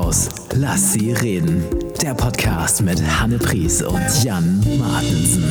raus. 0.00 0.28
Lass 0.54 0.92
sie 0.92 1.12
reden. 1.12 1.64
Der 2.00 2.14
Podcast 2.14 2.82
mit 2.82 3.00
Hanne 3.02 3.38
Pries 3.38 3.82
und 3.82 4.24
Jan 4.24 4.64
Martensen. 4.78 5.44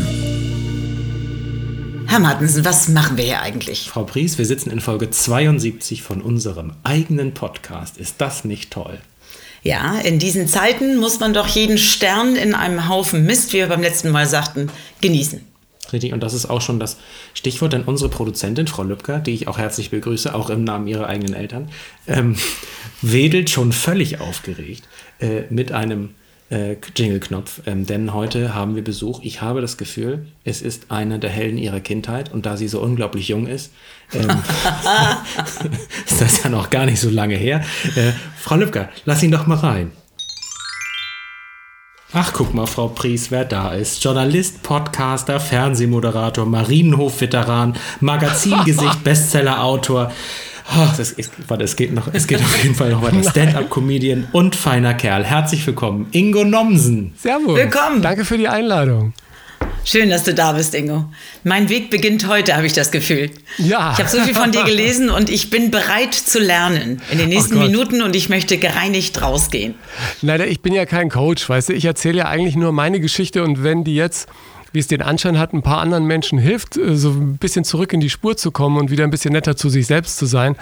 Herr 2.08 2.20
Martensen, 2.20 2.66
was 2.66 2.88
machen 2.90 3.18
wir 3.18 3.26
hier 3.26 3.42
eigentlich? 3.42 3.90
Frau 3.90 4.04
Pries, 4.04 4.38
wir 4.38 4.46
sitzen 4.46 4.72
in 4.72 4.80
Folge 4.80 5.12
72 5.12 6.02
von 6.02 6.22
unserem 6.22 6.74
eigenen 6.84 7.34
Podcast. 7.34 7.98
Ist 7.98 8.16
das 8.20 8.44
nicht 8.44 8.72
toll? 8.72 9.00
Ja, 9.62 10.00
in 10.00 10.20
diesen 10.20 10.48
Zeiten 10.48 10.98
muss 10.98 11.20
man 11.20 11.34
doch 11.34 11.48
jeden 11.48 11.78
Stern 11.78 12.36
in 12.36 12.56
einem 12.56 12.88
Haufen 12.88 13.26
Mist, 13.26 13.54
wie 13.54 13.58
wir 13.58 13.68
beim 13.68 13.82
letzten 13.82 14.10
Mal 14.10 14.28
sagten, 14.28 14.72
genießen. 15.02 15.49
Richtig, 15.94 16.14
und 16.14 16.22
das 16.22 16.34
ist 16.34 16.50
auch 16.50 16.62
schon 16.62 16.80
das 16.80 16.98
Stichwort, 17.34 17.74
denn 17.74 17.84
unsere 17.84 18.10
Produzentin, 18.10 18.68
Frau 18.68 18.84
Lübcker, 18.84 19.20
die 19.20 19.34
ich 19.34 19.48
auch 19.48 19.58
herzlich 19.58 19.90
begrüße, 19.90 20.34
auch 20.34 20.50
im 20.50 20.64
Namen 20.64 20.88
ihrer 20.88 21.08
eigenen 21.08 21.34
Eltern, 21.34 21.70
ähm, 22.08 22.36
wedelt 23.02 23.50
schon 23.50 23.72
völlig 23.72 24.20
aufgeregt 24.22 24.84
äh, 25.20 25.44
mit 25.50 25.72
einem 25.72 26.10
äh, 26.50 26.78
Jingle-Knopf, 26.96 27.62
ähm, 27.68 27.86
denn 27.86 28.14
heute 28.14 28.54
haben 28.54 28.76
wir 28.76 28.84
Besuch. 28.84 29.22
Ich 29.24 29.42
habe 29.42 29.62
das 29.62 29.78
Gefühl, 29.78 30.26
es 30.44 30.62
ist 30.62 30.90
eine 30.90 31.20
der 31.20 31.30
Helden 31.30 31.58
ihrer 31.58 31.80
Kindheit 31.80 32.34
und 32.34 32.46
da 32.46 32.58
sie 32.58 32.68
so 32.68 32.82
unglaublich 32.82 33.28
jung 33.28 33.48
ist, 33.48 33.72
ähm, 34.14 34.28
ist 36.06 36.22
das 36.22 36.44
ja 36.44 36.50
noch 36.50 36.70
gar 36.70 36.86
nicht 36.86 37.00
so 37.00 37.10
lange 37.10 37.36
her. 37.36 37.64
Äh, 37.96 38.14
Frau 38.38 38.56
Lübcker, 38.56 38.90
lass 39.06 39.22
ihn 39.22 39.32
doch 39.32 39.46
mal 39.46 39.58
rein. 39.58 39.92
Ach, 42.12 42.34
guck 42.34 42.56
mal, 42.56 42.66
Frau 42.66 42.88
Pries, 42.88 43.30
wer 43.30 43.46
da 43.46 43.72
ist. 43.72 44.04
Journalist, 44.04 44.64
Podcaster, 44.64 45.40
Fernsehmoderator, 45.40 46.44
Marienhof-Veteran, 46.44 47.76
Magazingesicht, 48.00 49.04
Bestseller-Autor. 49.04 50.12
Oh, 50.76 50.88
das 50.98 51.12
ist, 51.12 51.32
warte, 51.48 51.66
es 51.66 51.76
geht 51.76 51.94
noch, 51.94 52.08
es 52.12 52.26
geht 52.26 52.40
auf 52.40 52.64
jeden 52.64 52.74
Fall 52.74 52.90
noch 52.90 53.04
weiter. 53.04 53.24
Stand-up-Comedian 53.30 54.28
und 54.32 54.56
feiner 54.56 54.96
Kerl. 54.96 55.24
Herzlich 55.24 55.66
willkommen, 55.68 56.08
Ingo 56.12 56.44
Nomsen. 56.44 57.14
Servus. 57.16 57.56
Willkommen. 57.56 58.02
Danke 58.02 58.26
für 58.26 58.40
die 58.40 58.48
Einladung. 58.48 59.14
Schön, 59.86 60.10
dass 60.10 60.24
du 60.24 60.34
da 60.34 60.52
bist, 60.52 60.76
Ingo. 60.76 61.06
Mein 61.44 61.70
Weg 61.70 61.90
beginnt 61.90 62.28
heute, 62.28 62.56
habe 62.56 62.66
ich 62.68 62.74
das 62.74 62.92
Gefühl. 62.92 63.32
Ja. 63.58 63.94
Ich 63.94 64.00
habe 64.00 64.10
so 64.10 64.20
viel 64.22 64.36
von 64.36 64.52
dir 64.52 64.64
gelesen 64.64 65.10
und 65.10 65.30
ich 65.30 65.50
bin 65.50 65.72
bereit 65.72 66.14
zu 66.14 66.40
lernen 66.40 67.02
in 67.12 67.18
den 67.18 67.30
nächsten 67.30 67.58
Oh. 67.58 67.62
Minuten 67.62 68.02
und 68.02 68.16
ich 68.16 68.30
möchte 68.30 68.58
gereinigt 68.58 69.22
rausgehen. 69.22 69.76
Leider, 70.22 70.48
ich 70.48 70.62
bin 70.62 70.74
ja 70.74 70.86
kein 70.86 71.10
Coach, 71.10 71.48
weißt 71.50 71.70
du. 71.70 71.74
Ich 71.74 71.86
erzähle 71.86 72.20
ja 72.20 72.26
eigentlich 72.28 72.56
nur 72.56 72.72
meine 72.72 73.00
Geschichte 73.00 73.44
und 73.44 73.64
wenn 73.64 73.84
die 73.84 73.96
jetzt, 73.96 74.30
wie 74.74 74.80
es 74.80 74.88
den 74.88 75.02
Anschein 75.02 75.40
hat, 75.40 75.54
ein 75.54 75.64
paar 75.64 75.80
anderen 75.80 76.06
Menschen 76.06 76.38
hilft, 76.38 76.78
äh, 76.78 76.96
so 76.96 77.10
ein 77.12 77.38
bisschen 77.38 77.64
zurück 77.64 77.92
in 77.94 78.00
die 78.00 78.10
Spur 78.10 78.38
zu 78.38 78.52
kommen 78.52 78.78
und 78.78 78.92
wieder 78.92 79.04
ein 79.06 79.12
bisschen 79.12 79.34
netter 79.34 79.56
zu 79.56 79.70
sich 79.70 79.88
selbst 79.88 80.18
zu 80.18 80.26
sein, 80.26 80.56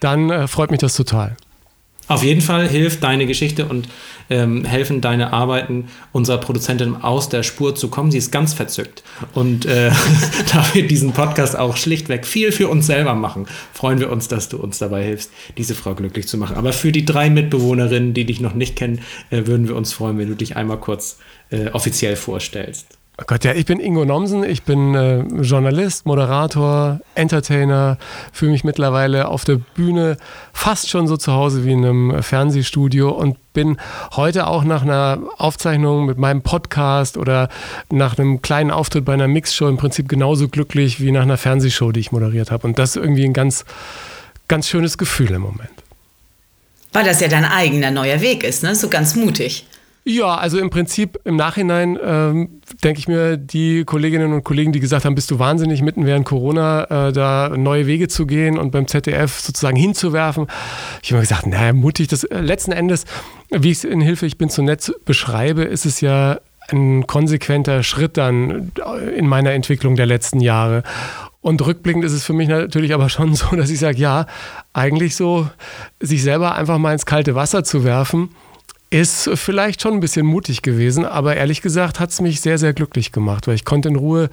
dann 0.00 0.28
äh, 0.30 0.46
freut 0.48 0.70
mich 0.70 0.80
das 0.80 0.94
total. 0.94 1.36
Auf 2.06 2.22
jeden 2.22 2.42
Fall 2.42 2.68
hilft 2.68 3.02
deine 3.02 3.26
Geschichte 3.26 3.64
und 3.64 3.88
ähm, 4.28 4.64
helfen 4.64 5.00
deine 5.00 5.32
Arbeiten 5.32 5.88
unserer 6.12 6.38
Produzentin 6.38 6.96
aus 6.96 7.28
der 7.28 7.42
Spur 7.42 7.74
zu 7.74 7.88
kommen. 7.88 8.10
Sie 8.10 8.18
ist 8.18 8.30
ganz 8.30 8.52
verzückt. 8.52 9.02
Und 9.32 9.64
äh, 9.64 9.90
da 10.52 10.64
wir 10.74 10.86
diesen 10.86 11.12
Podcast 11.12 11.56
auch 11.56 11.76
schlichtweg 11.76 12.26
viel 12.26 12.52
für 12.52 12.68
uns 12.68 12.86
selber 12.86 13.14
machen, 13.14 13.46
freuen 13.72 14.00
wir 14.00 14.10
uns, 14.10 14.28
dass 14.28 14.48
du 14.48 14.58
uns 14.58 14.78
dabei 14.78 15.04
hilfst, 15.04 15.30
diese 15.56 15.74
Frau 15.74 15.94
glücklich 15.94 16.28
zu 16.28 16.36
machen. 16.36 16.56
Aber 16.56 16.72
für 16.72 16.92
die 16.92 17.04
drei 17.04 17.30
Mitbewohnerinnen, 17.30 18.12
die 18.12 18.26
dich 18.26 18.40
noch 18.40 18.54
nicht 18.54 18.76
kennen, 18.76 19.00
äh, 19.30 19.46
würden 19.46 19.68
wir 19.68 19.76
uns 19.76 19.92
freuen, 19.92 20.18
wenn 20.18 20.28
du 20.28 20.34
dich 20.34 20.56
einmal 20.56 20.78
kurz 20.78 21.18
äh, 21.50 21.68
offiziell 21.68 22.16
vorstellst. 22.16 22.98
Oh 23.16 23.22
Gott, 23.28 23.44
ja, 23.44 23.52
ich 23.52 23.64
bin 23.64 23.78
Ingo 23.78 24.04
Nomsen, 24.04 24.42
ich 24.42 24.64
bin 24.64 24.92
äh, 24.96 25.20
Journalist, 25.40 26.04
Moderator, 26.04 26.98
Entertainer, 27.14 27.96
fühle 28.32 28.50
mich 28.50 28.64
mittlerweile 28.64 29.28
auf 29.28 29.44
der 29.44 29.54
Bühne 29.54 30.16
fast 30.52 30.90
schon 30.90 31.06
so 31.06 31.16
zu 31.16 31.32
Hause 31.32 31.64
wie 31.64 31.70
in 31.70 31.84
einem 31.84 32.22
Fernsehstudio 32.24 33.10
und 33.10 33.36
bin 33.52 33.76
heute 34.16 34.48
auch 34.48 34.64
nach 34.64 34.82
einer 34.82 35.20
Aufzeichnung 35.38 36.06
mit 36.06 36.18
meinem 36.18 36.42
Podcast 36.42 37.16
oder 37.16 37.50
nach 37.88 38.18
einem 38.18 38.42
kleinen 38.42 38.72
Auftritt 38.72 39.04
bei 39.04 39.14
einer 39.14 39.28
Mixshow 39.28 39.68
im 39.68 39.76
Prinzip 39.76 40.08
genauso 40.08 40.48
glücklich 40.48 41.00
wie 41.00 41.12
nach 41.12 41.22
einer 41.22 41.36
Fernsehshow, 41.36 41.92
die 41.92 42.00
ich 42.00 42.10
moderiert 42.10 42.50
habe. 42.50 42.66
Und 42.66 42.80
das 42.80 42.90
ist 42.90 42.96
irgendwie 42.96 43.24
ein 43.24 43.32
ganz, 43.32 43.64
ganz 44.48 44.66
schönes 44.68 44.98
Gefühl 44.98 45.30
im 45.30 45.42
Moment. 45.42 45.70
Weil 46.92 47.04
das 47.04 47.20
ja 47.20 47.28
dein 47.28 47.44
eigener 47.44 47.92
neuer 47.92 48.20
Weg 48.20 48.42
ist, 48.42 48.64
ne? 48.64 48.74
So 48.74 48.88
ganz 48.88 49.14
mutig. 49.14 49.66
Ja, 50.06 50.36
also 50.36 50.58
im 50.58 50.68
Prinzip 50.68 51.18
im 51.24 51.36
Nachhinein 51.36 51.98
ähm, 52.04 52.60
denke 52.82 52.98
ich 52.98 53.08
mir, 53.08 53.38
die 53.38 53.84
Kolleginnen 53.84 54.34
und 54.34 54.44
Kollegen, 54.44 54.70
die 54.70 54.80
gesagt 54.80 55.06
haben, 55.06 55.14
bist 55.14 55.30
du 55.30 55.38
wahnsinnig, 55.38 55.80
mitten 55.80 56.04
während 56.04 56.26
Corona 56.26 57.08
äh, 57.08 57.12
da 57.12 57.48
neue 57.56 57.86
Wege 57.86 58.08
zu 58.08 58.26
gehen 58.26 58.58
und 58.58 58.70
beim 58.70 58.86
ZDF 58.86 59.40
sozusagen 59.40 59.76
hinzuwerfen. 59.76 60.46
Ich 61.02 61.10
habe 61.10 61.16
mir 61.16 61.22
gesagt, 61.22 61.46
naja, 61.46 61.72
mutig. 61.72 62.08
Das 62.08 62.24
äh, 62.24 62.40
letzten 62.40 62.72
Endes, 62.72 63.06
wie 63.50 63.70
ich 63.70 63.78
es 63.78 63.84
in 63.84 64.02
Hilfe, 64.02 64.26
ich 64.26 64.36
bin 64.36 64.50
zu 64.50 64.60
nett 64.60 64.92
beschreibe, 65.06 65.62
ist 65.62 65.86
es 65.86 66.02
ja 66.02 66.38
ein 66.68 67.06
konsequenter 67.06 67.82
Schritt 67.82 68.18
dann 68.18 68.72
in 69.16 69.26
meiner 69.26 69.52
Entwicklung 69.52 69.96
der 69.96 70.06
letzten 70.06 70.40
Jahre. 70.40 70.82
Und 71.40 71.64
rückblickend 71.64 72.04
ist 72.04 72.12
es 72.12 72.24
für 72.24 72.32
mich 72.34 72.48
natürlich 72.48 72.92
aber 72.92 73.08
schon 73.08 73.34
so, 73.34 73.46
dass 73.56 73.70
ich 73.70 73.78
sage, 73.78 73.98
ja, 73.98 74.26
eigentlich 74.74 75.16
so, 75.16 75.48
sich 75.98 76.22
selber 76.22 76.54
einfach 76.54 76.76
mal 76.76 76.92
ins 76.92 77.06
kalte 77.06 77.34
Wasser 77.34 77.64
zu 77.64 77.84
werfen, 77.84 78.30
ist 78.94 79.28
vielleicht 79.34 79.82
schon 79.82 79.94
ein 79.94 80.00
bisschen 80.00 80.24
mutig 80.24 80.62
gewesen, 80.62 81.04
aber 81.04 81.34
ehrlich 81.34 81.62
gesagt 81.62 81.98
hat 81.98 82.10
es 82.10 82.20
mich 82.20 82.40
sehr, 82.40 82.58
sehr 82.58 82.72
glücklich 82.72 83.10
gemacht, 83.10 83.48
weil 83.48 83.56
ich 83.56 83.64
konnte 83.64 83.88
in 83.88 83.96
Ruhe 83.96 84.30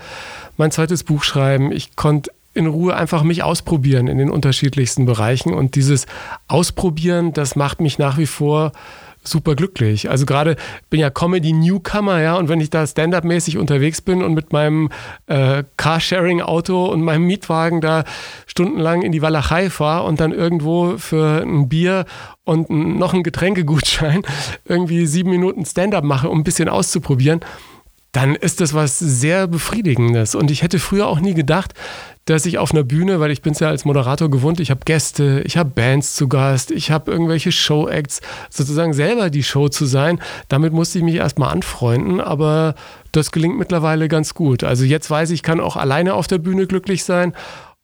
mein 0.56 0.70
zweites 0.70 1.04
Buch 1.04 1.24
schreiben, 1.24 1.72
ich 1.72 1.96
konnte 1.96 2.32
in 2.54 2.68
Ruhe 2.68 2.96
einfach 2.96 3.24
mich 3.24 3.42
ausprobieren 3.42 4.08
in 4.08 4.20
den 4.20 4.30
unterschiedlichsten 4.30 5.08
Bereichen. 5.08 5.54
Und 5.54 5.76
dieses 5.76 6.06
Ausprobieren, 6.48 7.34
das 7.34 7.56
macht 7.56 7.82
mich 7.82 7.98
nach 7.98 8.20
wie 8.20 8.28
vor 8.28 8.74
super 9.24 9.56
glücklich. 9.56 10.09
Also 10.09 10.26
gerade 10.26 10.56
bin 10.90 11.00
ja 11.00 11.09
Comedy-Newcomer, 11.09 12.22
ja, 12.22 12.36
und 12.36 12.50
wenn 12.50 12.59
ich 12.62 12.70
da 12.70 12.86
Stand-up-mäßig 12.86 13.58
unterwegs 13.58 14.02
bin 14.02 14.24
und 14.24 14.34
mit 14.34 14.52
meinem 14.52 14.90
äh, 15.28 15.64
Carsharing-Auto 15.78 16.86
und 16.86 17.02
meinem 17.02 17.26
Mietwagen 17.26 17.81
da 17.81 18.04
stundenlang 18.48 19.02
in 19.02 19.12
die 19.12 19.22
Walachei 19.22 19.70
fahre 19.70 20.08
und 20.08 20.20
dann 20.20 20.31
irgendwo 20.31 20.98
für 20.98 21.42
ein 21.42 21.70
Bier 21.70 22.06
und 22.44 22.70
noch 22.70 23.14
einen 23.14 23.24
Getränkegutschein 23.24 24.24
irgendwie 24.66 25.06
sieben 25.06 25.30
Minuten 25.30 25.66
Stand-up 25.66 26.04
mache, 26.04 26.30
um 26.30 26.40
ein 26.40 26.44
bisschen 26.44 26.70
auszuprobieren, 26.70 27.42
dann 28.12 28.36
ist 28.36 28.60
das 28.60 28.74
was 28.74 29.00
sehr 29.00 29.48
Befriedigendes. 29.48 30.36
Und 30.36 30.52
ich 30.52 30.64
hätte 30.64 30.80
früher 30.80 31.08
auch 31.08 31.20
nie 31.20 31.34
gedacht, 31.34 31.74
dass 32.26 32.46
ich 32.46 32.59
auf 32.59 32.72
einer 32.72 32.84
Bühne, 32.84 33.20
weil 33.20 33.32
ich 33.32 33.42
bin 33.42 33.54
es 33.54 33.59
ja 33.59 33.70
als 33.70 33.84
Moderator 33.84 34.30
gewohnt, 34.30 34.59
ich 34.59 34.70
habe 34.70 34.82
Gäste, 34.86 35.42
ich 35.46 35.58
habe 35.58 35.72
Bands 35.72 36.16
zu 36.16 36.28
Gast, 36.28 36.72
ich 36.72 36.92
habe 36.92 37.12
irgendwelche 37.12 37.52
Show-Acts, 37.52 38.22
sozusagen 38.50 38.94
selber 38.94 39.30
die 39.30 39.44
Show 39.44 39.70
zu 39.70 39.86
sein. 39.86 40.22
Damit 40.48 40.72
musste 40.72 41.00
ich 41.00 41.04
mich 41.04 41.16
erstmal 41.16 41.52
anfreunden, 41.52 42.22
aber 42.22 42.76
das 43.12 43.31
gelingt 43.31 43.58
mittlerweile 43.58 44.08
ganz 44.08 44.34
gut. 44.34 44.64
Also 44.64 44.86
jetzt 44.86 45.10
weiß 45.10 45.31
ich, 45.31 45.42
ich 45.42 45.44
kann 45.44 45.60
auch 45.60 45.76
alleine 45.76 46.14
auf 46.14 46.28
der 46.28 46.38
Bühne 46.38 46.68
glücklich 46.68 47.04
sein. 47.04 47.34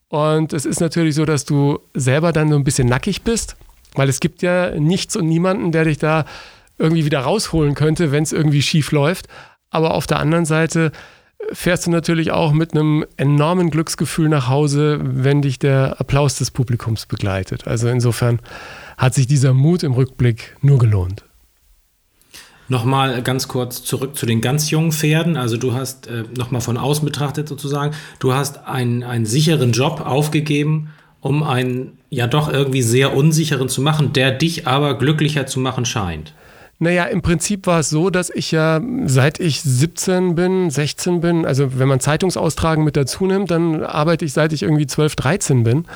Und 0.08 0.52
es 0.52 0.64
ist 0.64 0.80
natürlich 0.80 1.16
so, 1.16 1.24
dass 1.24 1.44
du 1.44 1.80
selber 1.92 2.32
dann 2.32 2.48
so 2.48 2.54
ein 2.54 2.64
bisschen 2.64 2.88
nackig 2.88 3.22
bist, 3.22 3.56
weil 3.94 4.08
es 4.08 4.20
gibt 4.20 4.42
ja 4.42 4.70
nichts 4.78 5.16
und 5.16 5.26
niemanden, 5.26 5.72
der 5.72 5.84
dich 5.84 5.98
da 5.98 6.24
irgendwie 6.78 7.04
wieder 7.04 7.20
rausholen 7.20 7.74
könnte, 7.74 8.12
wenn 8.12 8.22
es 8.22 8.32
irgendwie 8.32 8.62
schief 8.62 8.92
läuft. 8.92 9.26
Aber 9.70 9.94
auf 9.94 10.06
der 10.06 10.20
anderen 10.20 10.46
Seite 10.46 10.92
fährst 11.52 11.86
du 11.86 11.90
natürlich 11.90 12.30
auch 12.30 12.52
mit 12.52 12.72
einem 12.72 13.04
enormen 13.16 13.70
Glücksgefühl 13.70 14.28
nach 14.28 14.48
Hause, 14.48 14.98
wenn 15.02 15.42
dich 15.42 15.58
der 15.58 16.00
Applaus 16.00 16.36
des 16.36 16.50
Publikums 16.50 17.06
begleitet. 17.06 17.66
Also 17.66 17.88
insofern 17.88 18.40
hat 18.96 19.14
sich 19.14 19.26
dieser 19.26 19.54
Mut 19.54 19.82
im 19.82 19.92
Rückblick 19.92 20.56
nur 20.60 20.78
gelohnt. 20.78 21.24
Nochmal 22.70 23.22
ganz 23.22 23.48
kurz 23.48 23.82
zurück 23.82 24.14
zu 24.14 24.26
den 24.26 24.42
ganz 24.42 24.70
jungen 24.70 24.92
Pferden. 24.92 25.38
Also 25.38 25.56
du 25.56 25.72
hast 25.72 26.06
äh, 26.06 26.24
nochmal 26.36 26.60
von 26.60 26.76
außen 26.76 27.04
betrachtet 27.04 27.48
sozusagen, 27.48 27.94
du 28.18 28.34
hast 28.34 28.66
einen, 28.66 29.02
einen 29.02 29.24
sicheren 29.24 29.72
Job 29.72 30.02
aufgegeben, 30.04 30.90
um 31.20 31.42
einen 31.42 31.98
ja 32.10 32.26
doch 32.26 32.52
irgendwie 32.52 32.82
sehr 32.82 33.16
unsicheren 33.16 33.70
zu 33.70 33.80
machen, 33.80 34.12
der 34.12 34.32
dich 34.32 34.66
aber 34.66 34.98
glücklicher 34.98 35.46
zu 35.46 35.60
machen 35.60 35.86
scheint. 35.86 36.34
Naja, 36.80 37.06
im 37.06 37.22
Prinzip 37.22 37.66
war 37.66 37.80
es 37.80 37.90
so, 37.90 38.08
dass 38.08 38.30
ich 38.30 38.52
ja 38.52 38.80
seit 39.04 39.40
ich 39.40 39.62
17 39.62 40.36
bin, 40.36 40.70
16 40.70 41.20
bin, 41.20 41.44
also 41.44 41.76
wenn 41.76 41.88
man 41.88 41.98
Zeitungsaustragen 41.98 42.84
mit 42.84 42.96
dazu 42.96 43.26
nimmt, 43.26 43.50
dann 43.50 43.82
arbeite 43.82 44.24
ich 44.24 44.32
seit 44.32 44.52
ich 44.52 44.62
irgendwie 44.62 44.86
12, 44.86 45.16
13 45.16 45.64
bin 45.64 45.86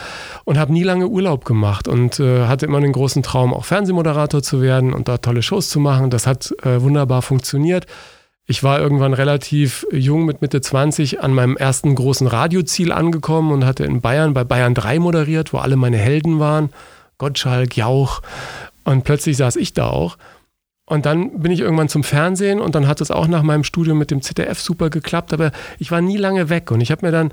und 0.44 0.58
habe 0.58 0.73
nie 0.73 0.82
lange 0.82 1.06
Urlaub 1.06 1.44
gemacht 1.44 1.87
und 1.87 2.19
äh, 2.19 2.46
hatte 2.46 2.67
immer 2.67 2.81
den 2.81 2.90
großen 2.90 3.23
Traum, 3.23 3.55
auch 3.55 3.64
Fernsehmoderator 3.64 4.43
zu 4.43 4.61
werden 4.61 4.93
und 4.93 5.06
da 5.06 5.19
tolle 5.19 5.43
Shows 5.43 5.70
zu 5.70 5.79
machen. 5.79 6.11
Das 6.11 6.26
hat 6.26 6.52
äh, 6.64 6.82
wunderbar 6.82 7.23
funktioniert. 7.23 7.87
Ich 8.44 8.64
war 8.64 8.81
irgendwann 8.81 9.14
relativ 9.14 9.87
jung 9.93 10.25
mit 10.25 10.43
Mitte 10.43 10.61
20 10.61 11.20
an 11.20 11.32
meinem 11.32 11.56
ersten 11.56 11.94
großen 11.94 12.26
Radioziel 12.26 12.90
angekommen 12.90 13.52
und 13.52 13.64
hatte 13.64 13.85
in 13.85 14.00
Bayern 14.00 14.35
bei 14.35 14.43
Bayern 14.43 14.75
3 14.75 14.99
moderiert, 14.99 15.52
wo 15.52 15.58
alle 15.58 15.76
meine 15.76 15.96
Helden 15.96 16.40
waren. 16.40 16.70
Gottschalk, 17.19 17.76
Jauch. 17.76 18.20
Und 18.82 19.05
plötzlich 19.05 19.37
saß 19.37 19.55
ich 19.55 19.75
da 19.75 19.87
auch. 19.88 20.17
Und 20.92 21.06
dann 21.06 21.40
bin 21.40 21.50
ich 21.50 21.60
irgendwann 21.60 21.88
zum 21.88 22.04
Fernsehen 22.04 22.60
und 22.60 22.74
dann 22.74 22.86
hat 22.86 23.00
es 23.00 23.10
auch 23.10 23.26
nach 23.26 23.42
meinem 23.42 23.64
Studium 23.64 23.96
mit 23.96 24.10
dem 24.10 24.20
ZDF 24.20 24.60
super 24.60 24.90
geklappt, 24.90 25.32
aber 25.32 25.50
ich 25.78 25.90
war 25.90 26.02
nie 26.02 26.18
lange 26.18 26.50
weg 26.50 26.70
und 26.70 26.82
ich 26.82 26.90
habe 26.90 27.06
mir 27.06 27.12
dann, 27.12 27.32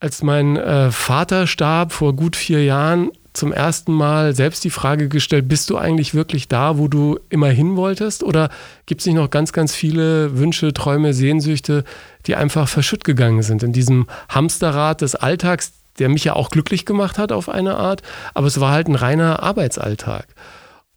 als 0.00 0.22
mein 0.22 0.58
äh, 0.58 0.90
Vater 0.90 1.46
starb 1.46 1.92
vor 1.92 2.14
gut 2.14 2.36
vier 2.36 2.62
Jahren, 2.62 3.10
zum 3.32 3.54
ersten 3.54 3.90
Mal 3.90 4.34
selbst 4.34 4.64
die 4.64 4.70
Frage 4.70 5.08
gestellt, 5.08 5.48
bist 5.48 5.70
du 5.70 5.78
eigentlich 5.78 6.14
wirklich 6.14 6.46
da, 6.46 6.76
wo 6.76 6.86
du 6.86 7.18
immer 7.30 7.48
hin 7.48 7.76
wolltest? 7.76 8.22
Oder 8.22 8.50
gibt 8.84 9.00
es 9.00 9.06
nicht 9.06 9.16
noch 9.16 9.30
ganz, 9.30 9.54
ganz 9.54 9.74
viele 9.74 10.36
Wünsche, 10.36 10.74
Träume, 10.74 11.14
Sehnsüchte, 11.14 11.84
die 12.26 12.36
einfach 12.36 12.68
verschütt 12.68 13.02
gegangen 13.02 13.40
sind 13.40 13.62
in 13.62 13.72
diesem 13.72 14.08
Hamsterrad 14.28 15.00
des 15.00 15.14
Alltags, 15.14 15.72
der 15.98 16.10
mich 16.10 16.24
ja 16.24 16.34
auch 16.34 16.50
glücklich 16.50 16.84
gemacht 16.84 17.16
hat 17.16 17.32
auf 17.32 17.48
eine 17.48 17.78
Art, 17.78 18.02
aber 18.34 18.46
es 18.46 18.60
war 18.60 18.72
halt 18.72 18.88
ein 18.88 18.94
reiner 18.94 19.42
Arbeitsalltag. 19.42 20.26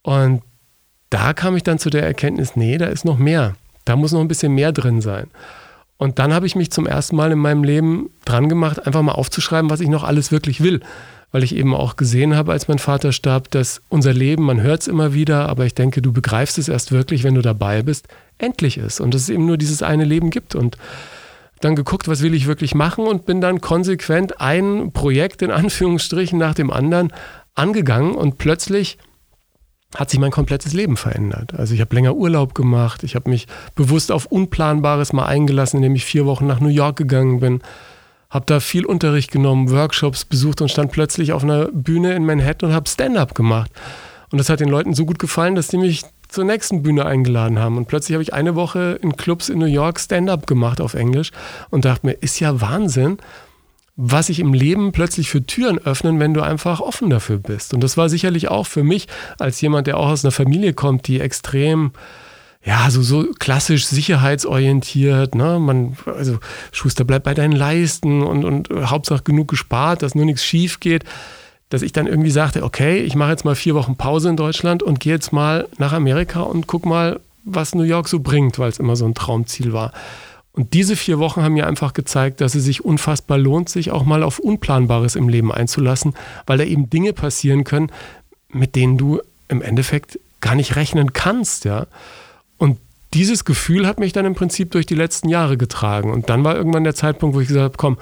Und 0.02 0.42
da 1.10 1.34
kam 1.34 1.56
ich 1.56 1.64
dann 1.64 1.80
zu 1.80 1.90
der 1.90 2.04
Erkenntnis, 2.04 2.56
nee, 2.56 2.78
da 2.78 2.86
ist 2.88 3.06
noch 3.06 3.18
mehr. 3.18 3.56
Da 3.86 3.96
muss 3.96 4.12
noch 4.12 4.22
ein 4.22 4.28
bisschen 4.28 4.54
mehr 4.54 4.72
drin 4.72 5.02
sein. 5.02 5.28
Und 5.98 6.20
dann 6.20 6.34
habe 6.34 6.46
ich 6.46 6.56
mich 6.56 6.72
zum 6.72 6.86
ersten 6.86 7.16
Mal 7.16 7.32
in 7.32 7.40
meinem 7.40 7.64
Leben 7.64 8.10
dran 8.26 8.50
gemacht, 8.50 8.86
einfach 8.86 9.02
mal 9.02 9.14
aufzuschreiben, 9.14 9.70
was 9.70 9.80
ich 9.80 9.90
noch 9.90 10.04
alles 10.04 10.32
wirklich 10.32 10.62
will. 10.62 10.82
Weil 11.32 11.44
ich 11.44 11.56
eben 11.56 11.74
auch 11.74 11.96
gesehen 11.96 12.36
habe, 12.36 12.52
als 12.52 12.68
mein 12.68 12.80
Vater 12.80 13.12
starb, 13.12 13.52
dass 13.52 13.82
unser 13.90 14.14
Leben, 14.14 14.44
man 14.44 14.62
hört 14.62 14.82
es 14.82 14.88
immer 14.88 15.14
wieder, 15.14 15.50
aber 15.50 15.66
ich 15.66 15.74
denke, 15.74 16.02
du 16.02 16.14
begreifst 16.14 16.58
es 16.58 16.70
erst 16.70 16.92
wirklich, 16.92 17.24
wenn 17.24 17.36
du 17.36 17.42
dabei 17.42 17.82
bist, 17.82 18.08
endlich 18.38 18.78
ist. 18.78 19.02
Und 19.02 19.14
dass 19.14 19.24
es 19.24 19.30
eben 19.30 19.46
nur 19.46 19.58
dieses 19.58 19.82
eine 19.82 20.06
Leben 20.06 20.30
gibt. 20.30 20.56
Und 20.56 20.78
dann 21.62 21.76
geguckt, 21.76 22.08
was 22.08 22.22
will 22.22 22.34
ich 22.34 22.48
wirklich 22.48 22.76
machen 22.76 23.06
und 23.06 23.26
bin 23.26 23.42
dann 23.42 23.62
konsequent 23.62 24.40
ein 24.40 24.92
Projekt 24.94 25.42
in 25.42 25.52
Anführungsstrichen 25.52 26.38
nach 26.38 26.54
dem 26.54 26.72
anderen 26.72 27.12
angegangen 27.56 28.14
und 28.14 28.38
plötzlich 28.38 28.98
hat 29.96 30.10
sich 30.10 30.20
mein 30.20 30.32
komplettes 30.32 30.74
Leben 30.74 30.98
verändert. 30.98 31.54
Also 31.56 31.74
ich 31.74 31.82
habe 31.82 31.96
länger 31.96 32.16
Urlaub 32.16 32.54
gemacht, 32.54 33.04
ich 33.04 33.16
habe 33.16 33.30
mich 33.30 33.48
bewusst 33.76 34.12
auf 34.12 34.26
Unplanbares 34.26 35.14
mal 35.14 35.26
eingelassen, 35.26 35.78
indem 35.78 35.96
ich 35.96 36.06
vier 36.06 36.26
Wochen 36.26 36.46
nach 36.46 36.60
New 36.60 36.68
York 36.68 36.98
gegangen 36.98 37.40
bin, 37.40 37.62
habe 38.30 38.46
da 38.46 38.60
viel 38.60 38.86
Unterricht 38.86 39.32
genommen, 39.32 39.72
Workshops 39.72 40.26
besucht 40.26 40.62
und 40.62 40.70
stand 40.70 40.92
plötzlich 40.92 41.32
auf 41.32 41.44
einer 41.44 41.70
Bühne 41.72 42.14
in 42.14 42.26
Manhattan 42.26 42.70
und 42.70 42.76
habe 42.76 42.90
Stand-up 42.90 43.36
gemacht. 43.36 43.72
Und 44.32 44.38
das 44.40 44.50
hat 44.50 44.60
den 44.60 44.68
Leuten 44.68 44.94
so 44.94 45.06
gut 45.06 45.20
gefallen, 45.20 45.56
dass 45.56 45.70
die 45.70 45.78
mich 45.78 46.04
zur 46.28 46.44
nächsten 46.44 46.84
Bühne 46.84 47.06
eingeladen 47.06 47.58
haben. 47.58 47.78
Und 47.78 47.88
plötzlich 47.88 48.14
habe 48.14 48.24
ich 48.24 48.34
eine 48.34 48.56
Woche 48.56 49.00
in 49.02 49.16
Clubs 49.16 49.48
in 49.48 49.60
New 49.60 49.66
York 49.66 50.00
Stand-up 50.00 50.46
gemacht 50.46 50.82
auf 50.82 50.94
Englisch 50.94 51.32
und 51.70 51.86
dachte 51.86 52.06
mir, 52.06 52.14
ist 52.14 52.42
ja 52.42 52.60
Wahnsinn, 52.60 53.18
was 53.98 54.28
sich 54.28 54.40
im 54.40 54.54
Leben 54.54 54.92
plötzlich 54.92 55.30
für 55.30 55.44
Türen 55.44 55.80
öffnen, 55.80 56.20
wenn 56.20 56.36
du 56.36 56.42
einfach 56.42 56.80
offen 56.80 57.10
dafür 57.10 57.40
bist. 57.40 57.74
Und 57.74 57.84
das 57.84 57.98
war 57.98 58.10
sicherlich 58.10 58.48
auch 58.48 58.68
für 58.68 58.84
mich 58.84 59.08
als 59.40 59.60
jemand, 59.60 59.88
der 59.88 59.98
auch 59.98 60.10
aus 60.10 60.24
einer 60.24 60.32
Familie 60.32 60.74
kommt, 60.74 61.08
die 61.08 61.20
extrem 61.20 61.92
ja, 62.64 62.90
so, 62.92 63.02
so 63.02 63.26
klassisch 63.40 63.86
sicherheitsorientiert, 63.86 65.36
ne? 65.36 65.58
Man, 65.58 65.96
also 66.06 66.40
Schuster 66.72 67.06
bleibt 67.06 67.24
bei 67.24 67.34
deinen 67.34 67.54
Leisten 67.54 68.24
und, 68.24 68.44
und 68.44 68.70
Hauptsache 68.90 69.24
genug 69.24 69.48
gespart, 69.48 70.02
dass 70.02 70.16
nur 70.16 70.26
nichts 70.26 70.44
schief 70.44 70.80
geht, 70.80 71.04
dass 71.70 71.82
ich 71.82 71.94
dann 71.94 72.08
irgendwie 72.08 72.30
sagte, 72.30 72.64
okay, 72.64 73.00
ich 73.00 73.16
mache 73.16 73.32
jetzt 73.32 73.46
mal 73.46 73.56
vier 73.56 73.74
Wochen 73.74 73.96
Pause 73.96 74.30
in 74.30 74.38
Deutschland 74.38 74.84
und 74.84 75.00
gehe 75.00 75.14
jetzt 75.14 75.32
mal 75.32 75.68
nach 75.78 75.94
Amerika 75.94 76.42
und 76.42 76.68
guck 76.68 76.86
mal, 76.86 77.20
was 77.46 77.74
New 77.74 77.84
York 77.84 78.10
so 78.10 78.20
bringt, 78.20 78.60
weil 78.60 78.70
es 78.70 78.80
immer 78.80 78.96
so 78.96 79.06
ein 79.06 79.14
Traumziel 79.14 79.72
war. 79.72 79.94
Und 80.58 80.74
diese 80.74 80.96
vier 80.96 81.20
Wochen 81.20 81.44
haben 81.44 81.54
mir 81.54 81.68
einfach 81.68 81.94
gezeigt, 81.94 82.42
dass 82.42 82.56
es 82.56 82.64
sich 82.64 82.84
unfassbar 82.84 83.38
lohnt, 83.38 83.70
sich 83.70 83.92
auch 83.92 84.06
mal 84.06 84.24
auf 84.24 84.40
Unplanbares 84.40 85.16
im 85.16 85.30
Leben 85.30 85.52
einzulassen, 85.52 86.16
weil 86.48 86.58
da 86.58 86.64
eben 86.64 86.90
Dinge 86.90 87.14
passieren 87.14 87.64
können, 87.64 87.92
mit 88.50 88.76
denen 88.76 88.98
du 88.98 89.22
im 89.50 89.62
Endeffekt 89.62 90.20
gar 90.42 90.56
nicht 90.56 90.76
rechnen 90.76 91.14
kannst, 91.14 91.66
ja. 91.66 91.86
Und 92.58 92.80
dieses 93.14 93.46
Gefühl 93.46 93.86
hat 93.86 94.00
mich 94.00 94.14
dann 94.14 94.26
im 94.26 94.34
Prinzip 94.34 94.72
durch 94.72 94.88
die 94.88 94.96
letzten 94.96 95.30
Jahre 95.30 95.58
getragen. 95.58 96.12
Und 96.12 96.28
dann 96.32 96.44
war 96.44 96.56
irgendwann 96.56 96.84
der 96.84 96.96
Zeitpunkt, 96.96 97.36
wo 97.36 97.40
ich 97.40 97.48
gesagt 97.48 97.64
habe, 97.64 97.78
komm, 97.78 98.00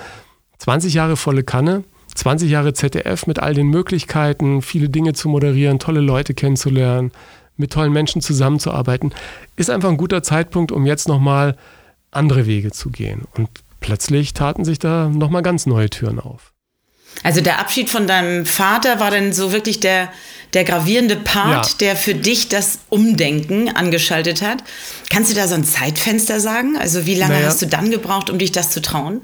20 0.59 0.93
Jahre 0.93 1.17
volle 1.17 1.43
Kanne, 1.43 1.83
20 2.15 2.49
Jahre 2.49 2.73
ZDF 2.73 3.27
mit 3.27 3.37
all 3.39 3.53
den 3.53 3.67
Möglichkeiten, 3.67 4.61
viele 4.61 4.87
Dinge 4.87 5.11
zu 5.11 5.27
moderieren, 5.27 5.77
tolle 5.77 5.99
Leute 5.99 6.33
kennenzulernen, 6.33 7.11
mit 7.57 7.73
tollen 7.73 7.91
Menschen 7.91 8.21
zusammenzuarbeiten, 8.21 9.13
ist 9.57 9.69
einfach 9.69 9.89
ein 9.89 9.97
guter 9.97 10.23
Zeitpunkt, 10.23 10.71
um 10.71 10.85
jetzt 10.85 11.09
nochmal 11.09 11.57
andere 12.15 12.45
Wege 12.45 12.71
zu 12.71 12.89
gehen. 12.89 13.23
Und 13.35 13.49
plötzlich 13.79 14.33
taten 14.33 14.65
sich 14.65 14.79
da 14.79 15.09
nochmal 15.09 15.41
ganz 15.41 15.65
neue 15.65 15.89
Türen 15.89 16.19
auf. 16.19 16.53
Also 17.23 17.41
der 17.41 17.59
Abschied 17.59 17.89
von 17.89 18.07
deinem 18.07 18.45
Vater 18.45 18.99
war 18.99 19.09
dann 19.09 19.33
so 19.33 19.51
wirklich 19.51 19.79
der, 19.79 20.11
der 20.53 20.63
gravierende 20.63 21.15
Part, 21.15 21.67
ja. 21.67 21.77
der 21.79 21.95
für 21.95 22.13
dich 22.13 22.49
das 22.49 22.79
Umdenken 22.89 23.69
angeschaltet 23.69 24.41
hat. 24.41 24.63
Kannst 25.09 25.31
du 25.31 25.35
da 25.35 25.47
so 25.47 25.55
ein 25.55 25.63
Zeitfenster 25.63 26.39
sagen? 26.39 26.77
Also 26.77 27.05
wie 27.05 27.15
lange 27.15 27.35
naja. 27.35 27.47
hast 27.47 27.61
du 27.61 27.67
dann 27.67 27.89
gebraucht, 27.89 28.29
um 28.29 28.37
dich 28.37 28.51
das 28.51 28.71
zu 28.71 28.81
trauen? 28.81 29.21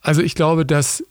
Also 0.00 0.20
ich 0.20 0.34
glaube, 0.34 0.66
dass 0.66 1.04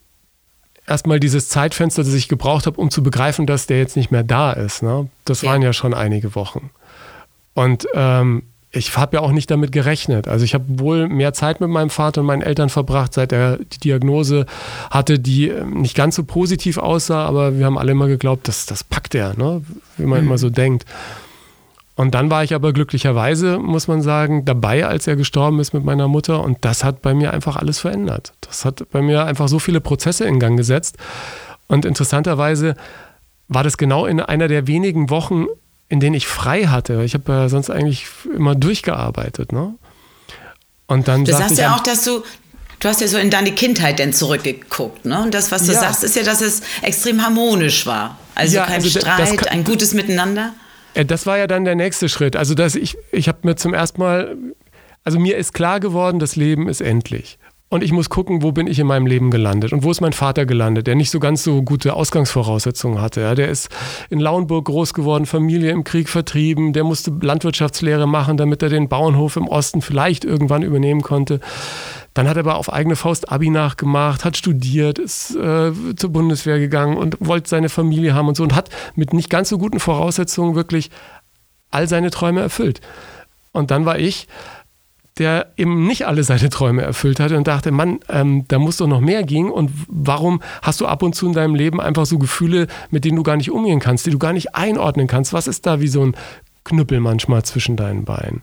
erstmal 0.88 1.20
dieses 1.20 1.50
Zeitfenster, 1.50 2.04
das 2.04 2.14
ich 2.14 2.28
gebraucht 2.28 2.66
habe, 2.66 2.80
um 2.80 2.92
zu 2.92 3.02
begreifen, 3.02 3.46
dass 3.46 3.68
der 3.68 3.78
jetzt 3.78 3.96
nicht 3.96 4.12
mehr 4.12 4.24
da 4.24 4.54
ist, 4.54 4.84
ne? 4.84 5.10
das 5.26 5.42
ja. 5.42 5.50
waren 5.50 5.62
ja 5.62 5.74
schon 5.74 5.94
einige 5.94 6.36
Wochen. 6.36 6.72
Und 7.54 7.88
ähm, 7.94 8.44
ich 8.76 8.96
habe 8.98 9.18
ja 9.18 9.24
auch 9.24 9.32
nicht 9.32 9.50
damit 9.50 9.72
gerechnet. 9.72 10.28
Also 10.28 10.44
ich 10.44 10.54
habe 10.54 10.66
wohl 10.68 11.08
mehr 11.08 11.34
Zeit 11.34 11.62
mit 11.62 11.70
meinem 11.70 11.90
Vater 11.90 12.22
und 12.22 12.28
meinen 12.28 12.42
Eltern 12.42 12.70
verbracht, 12.70 13.14
seit 13.14 13.32
er 13.32 13.58
die 13.58 13.80
Diagnose 13.80 14.46
hatte, 14.92 15.18
die 15.18 15.48
ähm, 15.50 15.82
nicht 15.82 15.96
ganz 15.96 16.16
so 16.16 16.24
positiv 16.24 16.78
aussah, 16.78 17.26
aber 17.26 17.58
wir 17.58 17.66
haben 17.66 17.78
alle 17.78 17.94
immer 17.94 18.08
geglaubt, 18.08 18.48
das, 18.48 18.66
das 18.66 18.84
packt 18.84 19.16
er, 19.16 19.38
ne? 19.38 19.62
wie 19.98 20.06
man 20.06 20.22
mhm. 20.22 20.28
immer 20.28 20.38
so 20.38 20.50
denkt. 20.50 20.86
Und 21.96 22.14
dann 22.14 22.30
war 22.30 22.44
ich 22.44 22.54
aber 22.54 22.74
glücklicherweise, 22.74 23.58
muss 23.58 23.88
man 23.88 24.02
sagen, 24.02 24.44
dabei, 24.44 24.86
als 24.86 25.08
er 25.08 25.16
gestorben 25.16 25.62
ist 25.62 25.74
mit 25.74 25.86
meiner 25.86 26.10
Mutter. 26.10 26.44
Und 26.44 26.58
das 26.66 26.84
hat 26.84 27.02
bei 27.02 27.14
mir 27.14 27.32
einfach 27.32 27.56
alles 27.56 27.80
verändert. 27.80 28.34
Das 28.42 28.66
hat 28.66 28.90
bei 28.92 29.02
mir 29.02 29.24
einfach 29.24 29.48
so 29.48 29.60
viele 29.60 29.80
Prozesse 29.80 30.26
in 30.26 30.42
Gang 30.42 30.58
gesetzt. 30.58 30.98
Und 31.68 31.86
interessanterweise 31.86 32.76
war 33.48 33.64
das 33.64 33.78
genau 33.78 34.06
in 34.06 34.20
einer 34.20 34.50
der 34.50 34.68
wenigen 34.68 35.10
Wochen, 35.10 35.46
in 35.90 36.00
denen 36.00 36.16
ich 36.16 36.28
frei 36.28 36.66
hatte. 36.66 37.04
Ich 37.04 37.14
habe 37.14 37.32
ja 37.32 37.50
sonst 37.50 37.70
eigentlich 37.70 38.08
immer 38.34 38.56
durchgearbeitet. 38.56 39.52
Ne? 39.52 39.76
Und 40.88 41.08
dann 41.08 41.26
du 41.26 41.32
sagst 41.32 41.58
ja 41.58 41.76
auch, 41.76 41.84
dass 41.84 42.04
du, 42.04 42.24
du 42.80 42.88
hast 42.88 43.02
ja 43.02 43.08
so 43.08 43.18
in 43.18 43.30
deine 43.30 43.52
Kindheit 43.52 44.00
denn 44.00 44.14
zurückgeguckt. 44.14 45.06
Ne? 45.06 45.22
Und 45.22 45.34
das, 45.34 45.52
was 45.52 45.66
du 45.66 45.74
ja. 45.74 45.80
sagst, 45.80 46.04
ist 46.04 46.16
ja, 46.16 46.24
dass 46.24 46.42
es 46.42 46.62
extrem 46.82 47.24
harmonisch 47.24 47.86
war. 47.86 48.18
Also 48.34 48.58
ja, 48.58 48.66
kein 48.66 48.76
also 48.76 49.00
Streit, 49.00 49.38
kann, 49.38 49.48
ein 49.50 49.64
gutes 49.64 49.94
Miteinander. 49.94 50.54
Äh, 50.94 51.06
das 51.06 51.26
war 51.26 51.38
ja 51.38 51.48
dann 51.48 51.66
der 51.66 51.76
nächste 51.76 52.10
Schritt. 52.10 52.36
Also, 52.36 52.56
dass 52.56 52.76
ich, 52.76 52.98
ich 53.12 53.28
habe 53.28 53.40
mir 53.44 53.56
zum 53.56 53.74
ersten 53.74 54.00
Mal, 54.02 54.36
also 55.04 55.20
mir 55.20 55.38
ist 55.38 55.54
klar 55.54 55.80
geworden, 55.80 56.20
das 56.20 56.36
Leben 56.36 56.68
ist 56.68 56.82
endlich. 56.82 57.38
Und 57.68 57.84
ich 57.84 57.92
muss 57.92 58.10
gucken, 58.10 58.44
wo 58.44 58.52
bin 58.52 58.68
ich 58.68 58.78
in 58.78 58.86
meinem 58.86 59.08
Leben 59.08 59.32
gelandet 59.32 59.74
und 59.74 59.84
wo 59.84 59.90
ist 59.90 60.00
mein 60.00 60.14
Vater 60.14 60.46
gelandet, 60.46 60.86
der 60.86 60.94
nicht 60.94 61.10
so 61.10 61.20
ganz 61.20 61.44
so 61.44 61.64
gute 61.64 61.96
Ausgangsvoraussetzungen 61.96 63.02
hatte. 63.02 63.22
Ja, 63.22 63.34
der 63.34 63.50
ist 63.50 63.70
in 64.12 64.20
Lauenburg 64.20 64.66
groß 64.66 64.94
geworden, 64.94 65.26
Familie 65.26 65.72
im 65.72 65.84
Krieg 65.84 66.08
vertrieben, 66.08 66.74
der 66.74 66.84
musste 66.84 67.12
Landwirtschaftslehre 67.20 68.08
machen, 68.08 68.38
damit 68.38 68.62
er 68.62 68.70
den 68.70 68.88
Bauernhof 68.88 69.36
im 69.36 69.48
Osten 69.48 69.82
vielleicht 69.82 70.26
irgendwann 70.26 70.62
übernehmen 70.62 71.02
konnte. 71.02 71.40
Dann 72.14 72.30
hat 72.30 72.38
er 72.38 72.42
aber 72.42 72.58
auf 72.58 72.72
eigene 72.72 72.96
Faust 72.96 73.32
Abi 73.32 73.50
nachgemacht, 73.50 74.26
hat 74.26 74.38
studiert, 74.38 75.00
ist 75.00 75.36
äh, 75.36 75.72
zur 75.96 76.12
Bundeswehr 76.12 76.60
gegangen 76.60 76.96
und 76.96 77.18
wollte 77.20 77.50
seine 77.50 77.70
Familie 77.70 78.14
haben 78.14 78.28
und 78.28 78.38
so 78.38 78.44
und 78.44 78.56
hat 78.56 78.70
mit 78.96 79.12
nicht 79.12 79.32
ganz 79.32 79.50
so 79.50 79.58
guten 79.58 79.80
Voraussetzungen 79.80 80.56
wirklich 80.56 80.92
all 81.72 81.90
seine 81.90 82.12
Träume 82.12 82.42
erfüllt. 82.42 82.80
Und 83.52 83.72
dann 83.72 83.86
war 83.86 83.98
ich 83.98 84.28
der 85.18 85.48
eben 85.56 85.88
nicht 85.88 86.08
alle 86.08 86.24
seine 86.24 86.50
Träume 86.50 86.82
erfüllt 86.82 87.20
hatte 87.20 87.38
und 87.38 87.48
dachte, 87.48 87.72
Mann, 87.72 88.00
ähm, 88.10 88.46
da 88.48 88.60
muss 88.60 88.78
doch 88.78 88.88
noch 88.88 89.00
mehr 89.00 89.24
gehen 89.24 89.50
und 89.50 89.72
warum 89.88 90.42
hast 90.62 90.82
du 90.82 90.88
ab 90.88 91.04
und 91.04 91.16
zu 91.16 91.28
in 91.28 91.34
deinem 91.34 91.56
Leben 91.56 91.80
einfach 91.80 92.06
so 92.06 92.18
Gefühle, 92.20 92.68
mit 92.90 93.06
denen 93.06 93.16
du 93.16 93.24
gar 93.24 93.38
nicht 93.38 93.52
umgehen 93.52 93.80
kannst, 93.80 94.06
die 94.06 94.12
du 94.12 94.20
gar 94.20 94.34
nicht 94.34 94.56
einordnen 94.56 95.08
kannst? 95.08 95.32
Was 95.32 95.48
ist 95.48 95.66
da 95.66 95.80
wie 95.80 95.88
so 95.88 96.06
ein 96.06 96.16
Knüppel 96.66 97.00
manchmal 97.00 97.44
zwischen 97.44 97.78
deinen 97.78 98.04
Beinen? 98.04 98.42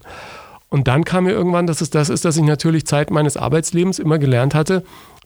Und 0.71 0.89
dann 0.89 1.05
kam 1.05 1.25
mir 1.25 1.33
irgendwann, 1.33 1.67
dass 1.67 1.83
es 1.83 1.91
das 1.91 2.09
ist, 2.09 2.25
dass 2.25 2.39
ich 2.39 2.45
natürlich 2.45 2.87
Zeit 2.87 3.11
meines 3.11 3.37
Arbeitslebens 3.37 3.99
immer 3.99 4.19
gelernt 4.19 4.55
hatte, 4.55 4.83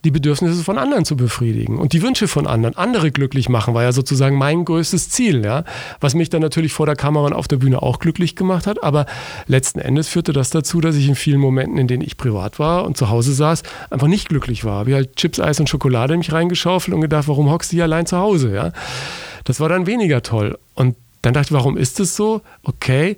die 0.06 0.12
Bedürfnisse 0.12 0.62
von 0.62 0.78
anderen 0.78 1.04
zu 1.04 1.16
befriedigen 1.16 1.78
und 1.78 1.92
die 1.92 2.00
Wünsche 2.00 2.28
von 2.28 2.46
anderen, 2.46 2.76
andere 2.76 3.10
glücklich 3.10 3.48
machen, 3.48 3.74
war 3.74 3.82
ja 3.82 3.90
sozusagen 3.90 4.38
mein 4.38 4.64
größtes 4.64 5.10
Ziel, 5.10 5.44
ja. 5.44 5.64
Was 6.00 6.14
mich 6.14 6.30
dann 6.30 6.42
natürlich 6.42 6.72
vor 6.72 6.86
der 6.86 6.94
Kamera 6.94 7.26
und 7.26 7.32
auf 7.32 7.48
der 7.48 7.56
Bühne 7.56 7.82
auch 7.82 7.98
glücklich 7.98 8.36
gemacht 8.36 8.68
hat, 8.68 8.84
aber 8.84 9.06
letzten 9.48 9.80
Endes 9.80 10.06
führte 10.06 10.32
das 10.32 10.50
dazu, 10.50 10.80
dass 10.80 10.94
ich 10.94 11.08
in 11.08 11.16
vielen 11.16 11.40
Momenten, 11.40 11.76
in 11.76 11.88
denen 11.88 12.04
ich 12.04 12.16
privat 12.16 12.60
war 12.60 12.84
und 12.84 12.96
zu 12.96 13.10
Hause 13.10 13.32
saß, 13.32 13.64
einfach 13.90 14.06
nicht 14.06 14.28
glücklich 14.28 14.64
war. 14.64 14.86
Wie 14.86 14.94
halt 14.94 15.16
Chips, 15.16 15.40
Eis 15.40 15.58
und 15.58 15.68
Schokolade 15.68 16.14
in 16.14 16.18
mich 16.18 16.32
reingeschaufelt 16.32 16.94
und 16.94 17.00
gedacht, 17.00 17.26
warum 17.26 17.50
hockst 17.50 17.72
du 17.72 17.76
hier 17.76 17.84
allein 17.84 18.06
zu 18.06 18.16
Hause, 18.16 18.54
ja. 18.54 18.72
Das 19.42 19.58
war 19.58 19.68
dann 19.68 19.86
weniger 19.86 20.22
toll. 20.22 20.56
Und 20.74 20.94
dann 21.22 21.34
dachte 21.34 21.48
ich, 21.48 21.52
warum 21.52 21.76
ist 21.76 21.98
es 21.98 22.14
so? 22.14 22.42
Okay, 22.62 23.16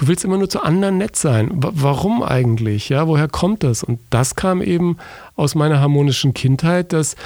du 0.00 0.08
willst 0.08 0.24
immer 0.24 0.38
nur 0.38 0.48
zu 0.48 0.62
anderen 0.62 0.98
nett 0.98 1.16
sein. 1.16 1.50
Warum 1.52 2.22
eigentlich? 2.22 2.88
Ja, 2.88 3.06
woher 3.06 3.28
kommt 3.28 3.62
das? 3.62 3.82
Und 3.82 4.00
das 4.10 4.34
kam 4.34 4.62
eben 4.62 4.96
aus 5.40 5.54
meiner 5.54 5.80
harmonischen 5.80 6.34
Kindheit, 6.34 6.92
dass 6.92 7.16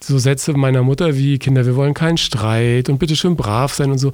so 0.00 0.18
Sätze 0.18 0.52
meiner 0.52 0.82
Mutter 0.82 1.16
wie 1.16 1.38
Kinder, 1.38 1.66
wir 1.66 1.76
wollen 1.76 1.94
keinen 1.94 2.18
Streit 2.18 2.88
und 2.88 2.98
bitte 2.98 3.16
schön 3.16 3.36
brav 3.36 3.74
sein 3.74 3.90
und 3.90 3.98
so, 3.98 4.12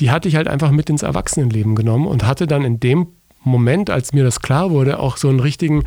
die 0.00 0.10
hatte 0.10 0.28
ich 0.28 0.36
halt 0.36 0.48
einfach 0.48 0.70
mit 0.70 0.90
ins 0.90 1.02
Erwachsenenleben 1.02 1.74
genommen 1.74 2.06
und 2.06 2.26
hatte 2.26 2.46
dann 2.46 2.64
in 2.64 2.80
dem 2.80 3.08
Moment, 3.44 3.88
als 3.90 4.12
mir 4.12 4.24
das 4.24 4.40
klar 4.40 4.70
wurde, 4.70 4.98
auch 4.98 5.16
so 5.16 5.28
einen 5.28 5.40
richtigen 5.40 5.84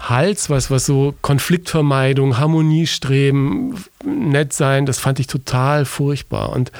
Hals, 0.00 0.48
was, 0.48 0.70
was 0.70 0.86
so 0.86 1.14
Konfliktvermeidung, 1.20 2.38
Harmoniestreben, 2.38 3.74
nett 4.04 4.52
sein, 4.52 4.86
das 4.86 4.98
fand 4.98 5.18
ich 5.18 5.26
total 5.26 5.84
furchtbar. 5.84 6.50
Und 6.50 6.72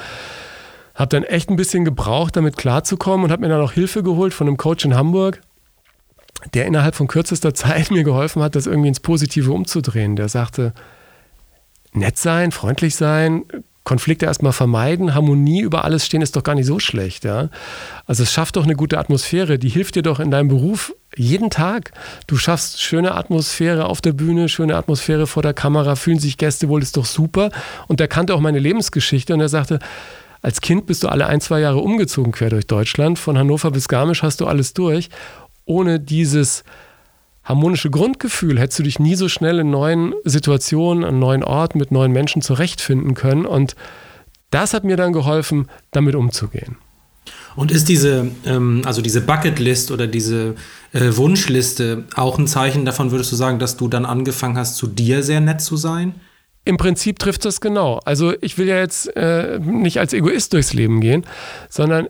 habe 0.95 1.09
dann 1.09 1.25
echt 1.25 1.50
ein 1.50 1.57
bisschen 1.57 1.85
gebraucht, 1.85 2.37
damit 2.37 2.57
klarzukommen 2.57 3.25
und 3.25 3.33
habe 3.33 3.43
mir 3.43 3.49
dann 3.49 3.62
auch 3.62 3.73
Hilfe 3.73 4.02
geholt 4.02 4.33
von 4.33 4.47
einem 4.47 4.57
Coach 4.57 4.85
in 4.85 4.95
Hamburg, 4.95 5.40
der 6.54 6.66
innerhalb 6.66 6.94
von 6.94 7.06
kürzester 7.06 7.54
Zeit 7.54 7.90
mir 7.90 8.04
geholfen 8.04 8.42
hat, 8.42 8.54
das 8.54 8.66
irgendwie 8.66 8.88
ins 8.88 9.00
Positive 9.00 9.52
umzudrehen. 9.52 10.16
Der 10.16 10.28
sagte, 10.28 10.73
nett 11.92 12.18
sein, 12.18 12.52
freundlich 12.52 12.97
sein, 12.97 13.44
Konflikte 13.82 14.26
erstmal 14.26 14.52
vermeiden, 14.52 15.14
Harmonie 15.14 15.62
über 15.62 15.85
alles 15.85 16.04
stehen 16.04 16.23
ist 16.23 16.37
doch 16.37 16.44
gar 16.44 16.54
nicht 16.54 16.66
so 16.66 16.78
schlecht. 16.78 17.25
Ja? 17.25 17.49
Also 18.06 18.23
es 18.23 18.32
schafft 18.32 18.56
doch 18.56 18.64
eine 18.64 18.76
gute 18.76 18.99
Atmosphäre, 18.99 19.59
die 19.59 19.70
hilft 19.70 19.97
dir 19.97 20.02
doch 20.02 20.20
in 20.20 20.30
deinem 20.30 20.49
Beruf 20.49 20.94
jeden 21.16 21.50
Tag. 21.50 21.92
Du 22.26 22.37
schaffst 22.37 22.82
schöne 22.82 23.14
Atmosphäre 23.14 23.87
auf 23.87 24.00
der 24.00 24.12
Bühne, 24.12 24.49
schöne 24.49 24.76
Atmosphäre 24.76 25.26
vor 25.26 25.42
der 25.42 25.54
Kamera, 25.54 25.97
fühlen 25.97 26.18
sich 26.18 26.37
Gäste 26.37 26.68
wohl, 26.68 26.82
ist 26.82 26.97
doch 26.97 27.06
super. 27.06 27.50
Und 27.88 28.00
er 28.00 28.09
kannte 28.09 28.35
auch 28.35 28.40
meine 28.40 28.59
Lebensgeschichte 28.59 29.35
und 29.35 29.40
er 29.40 29.49
sagte, 29.49 29.80
als 30.42 30.61
Kind 30.61 30.87
bist 30.87 31.02
du 31.02 31.09
alle 31.09 31.26
ein, 31.26 31.40
zwei 31.40 31.61
Jahre 31.61 31.78
umgezogen 31.78 32.32
quer 32.32 32.49
durch 32.49 32.66
Deutschland. 32.66 33.18
Von 33.18 33.37
Hannover 33.37 33.70
bis 33.70 33.88
Garmisch 33.88 34.23
hast 34.23 34.40
du 34.40 34.47
alles 34.47 34.73
durch. 34.73 35.11
Ohne 35.71 36.00
dieses 36.00 36.65
harmonische 37.45 37.91
Grundgefühl 37.91 38.59
hättest 38.59 38.81
du 38.81 38.83
dich 38.83 38.99
nie 38.99 39.15
so 39.15 39.29
schnell 39.29 39.61
in 39.61 39.71
neuen 39.71 40.15
Situationen, 40.25 41.05
an 41.05 41.21
neuen 41.21 41.45
Orten 41.45 41.79
mit 41.79 41.93
neuen 41.93 42.11
Menschen 42.11 42.43
zurechtfinden 42.43 43.15
können. 43.15 43.47
Und 43.47 43.77
das 44.50 44.75
hat 44.75 44.83
mir 44.83 44.97
dann 44.97 45.12
geholfen, 45.12 45.69
damit 45.93 46.17
umzugehen. 46.17 46.77
Und 47.55 47.71
ist 47.71 47.89
diese, 47.89 48.33
ähm, 48.45 48.83
also 48.85 49.00
diese 49.00 49.21
Bucketlist 49.21 49.93
oder 49.93 50.09
diese 50.09 50.57
äh, 50.93 51.17
Wunschliste 51.17 52.05
auch 52.17 52.37
ein 52.37 52.49
Zeichen 52.49 52.85
davon, 52.85 53.12
würdest 53.12 53.31
du 53.31 53.37
sagen, 53.37 53.61
dass 53.61 53.77
du 53.77 53.87
dann 53.87 54.05
angefangen 54.05 54.59
hast, 54.59 54.77
zu 54.77 54.89
dir 54.89 55.23
sehr 55.23 55.41
nett 55.41 55.61
zu 55.61 55.77
sein? 55.77 56.15
Im 56.65 56.79
Prinzip 56.79 57.21
trifft 57.21 57.45
das 57.45 57.61
genau. 57.61 58.00
Also 58.05 58.35
ich 58.41 58.59
will 58.59 58.67
ja 58.67 58.79
jetzt 58.79 59.17
äh, 59.17 59.61
nicht 59.61 60.00
als 60.00 60.15
Egoist 60.15 60.53
durchs 60.53 60.73
Leben 60.73 61.00
gehen, 61.00 61.25
sondern 61.69 62.09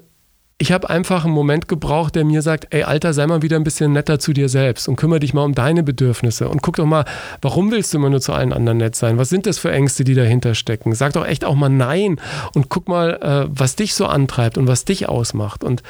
ich 0.62 0.72
habe 0.72 0.90
einfach 0.90 1.24
einen 1.24 1.32
Moment 1.32 1.68
gebraucht, 1.68 2.14
der 2.14 2.26
mir 2.26 2.42
sagt, 2.42 2.66
ey 2.68 2.82
Alter, 2.82 3.14
sei 3.14 3.26
mal 3.26 3.40
wieder 3.40 3.56
ein 3.56 3.64
bisschen 3.64 3.94
netter 3.94 4.18
zu 4.18 4.34
dir 4.34 4.50
selbst 4.50 4.88
und 4.88 4.96
kümmere 4.96 5.20
dich 5.20 5.32
mal 5.32 5.42
um 5.42 5.54
deine 5.54 5.82
Bedürfnisse 5.82 6.50
und 6.50 6.60
guck 6.60 6.76
doch 6.76 6.84
mal, 6.84 7.06
warum 7.40 7.70
willst 7.70 7.94
du 7.94 7.98
immer 7.98 8.10
nur 8.10 8.20
zu 8.20 8.34
allen 8.34 8.52
anderen 8.52 8.76
nett 8.76 8.94
sein? 8.94 9.16
Was 9.16 9.30
sind 9.30 9.46
das 9.46 9.58
für 9.58 9.72
Ängste, 9.72 10.04
die 10.04 10.12
dahinter 10.12 10.54
stecken? 10.54 10.94
Sag 10.94 11.14
doch 11.14 11.26
echt 11.26 11.46
auch 11.46 11.54
mal 11.54 11.70
nein 11.70 12.20
und 12.54 12.68
guck 12.68 12.88
mal, 12.88 13.14
äh, 13.22 13.50
was 13.50 13.74
dich 13.74 13.94
so 13.94 14.04
antreibt 14.04 14.58
und 14.58 14.68
was 14.68 14.84
dich 14.84 15.08
ausmacht. 15.08 15.64
Und 15.64 15.82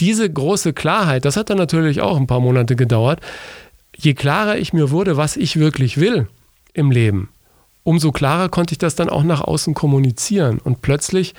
diese 0.00 0.28
große 0.28 0.72
Klarheit, 0.72 1.24
das 1.24 1.36
hat 1.36 1.48
dann 1.48 1.58
natürlich 1.58 2.00
auch 2.00 2.16
ein 2.16 2.26
paar 2.26 2.40
Monate 2.40 2.74
gedauert. 2.74 3.20
Je 3.96 4.14
klarer 4.14 4.58
ich 4.58 4.72
mir 4.72 4.90
wurde, 4.90 5.16
was 5.16 5.36
ich 5.36 5.60
wirklich 5.60 6.00
will 6.00 6.26
im 6.74 6.90
Leben, 6.90 7.28
umso 7.84 8.10
klarer 8.10 8.48
konnte 8.48 8.72
ich 8.72 8.78
das 8.78 8.96
dann 8.96 9.08
auch 9.08 9.22
nach 9.22 9.42
außen 9.42 9.74
kommunizieren 9.74 10.58
und 10.58 10.82
plötzlich 10.82 11.34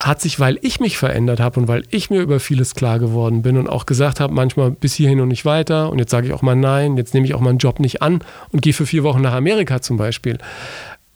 hat 0.00 0.20
sich, 0.20 0.38
weil 0.38 0.58
ich 0.62 0.78
mich 0.78 0.96
verändert 0.96 1.40
habe 1.40 1.58
und 1.58 1.66
weil 1.66 1.82
ich 1.90 2.08
mir 2.08 2.20
über 2.20 2.38
vieles 2.38 2.74
klar 2.74 3.00
geworden 3.00 3.42
bin 3.42 3.56
und 3.56 3.68
auch 3.68 3.84
gesagt 3.84 4.20
habe, 4.20 4.32
manchmal 4.32 4.70
bis 4.70 4.94
hierhin 4.94 5.20
und 5.20 5.28
nicht 5.28 5.44
weiter 5.44 5.90
und 5.90 5.98
jetzt 5.98 6.10
sage 6.10 6.28
ich 6.28 6.32
auch 6.32 6.42
mal 6.42 6.54
nein, 6.54 6.96
jetzt 6.96 7.14
nehme 7.14 7.26
ich 7.26 7.34
auch 7.34 7.40
mal 7.40 7.50
einen 7.50 7.58
Job 7.58 7.80
nicht 7.80 8.00
an 8.00 8.20
und 8.52 8.62
gehe 8.62 8.72
für 8.72 8.86
vier 8.86 9.02
Wochen 9.02 9.22
nach 9.22 9.34
Amerika 9.34 9.82
zum 9.82 9.96
Beispiel. 9.96 10.38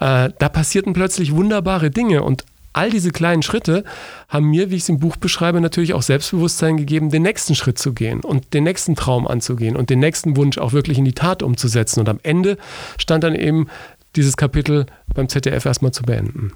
Äh, 0.01 0.31
da 0.37 0.49
passierten 0.49 0.95
plötzlich 0.95 1.33
wunderbare 1.33 1.91
Dinge 1.91 2.25
und 2.25 2.45
all 2.73 2.91
diese 2.91 3.11
kleinen 3.11 3.43
Schritte 3.43 3.85
haben 4.29 4.51
mir, 4.51 4.71
wie 4.71 4.77
ich 4.77 4.83
es 4.83 4.89
im 4.89 4.99
Buch 4.99 5.17
beschreibe, 5.17 5.61
natürlich 5.61 5.95
auch 5.95 6.03
Selbstbewusstsein 6.03 6.77
gegeben, 6.77 7.11
den 7.11 7.23
nächsten 7.23 7.55
Schritt 7.55 7.79
zu 7.79 7.93
gehen 7.93 8.21
und 8.21 8.53
den 8.55 8.65
nächsten 8.65 8.97
Traum 8.97 9.29
anzugehen 9.29 9.77
und 9.77 9.91
den 9.91 10.01
nächsten 10.01 10.37
Wunsch 10.37 10.59
auch 10.59 10.73
wirklich 10.73 10.99
in 10.99 11.05
die 11.05 11.13
Tat 11.13 11.43
umzusetzen. 11.43 12.01
Und 12.01 12.09
am 12.09 12.19
Ende 12.23 12.59
stand 12.99 13.23
dann 13.25 13.35
eben 13.35 13.69
dieses 14.17 14.37
Kapitel 14.37 14.87
beim 15.15 15.29
ZDF 15.29 15.65
erstmal 15.65 15.93
zu 15.93 16.03
beenden. 16.03 16.53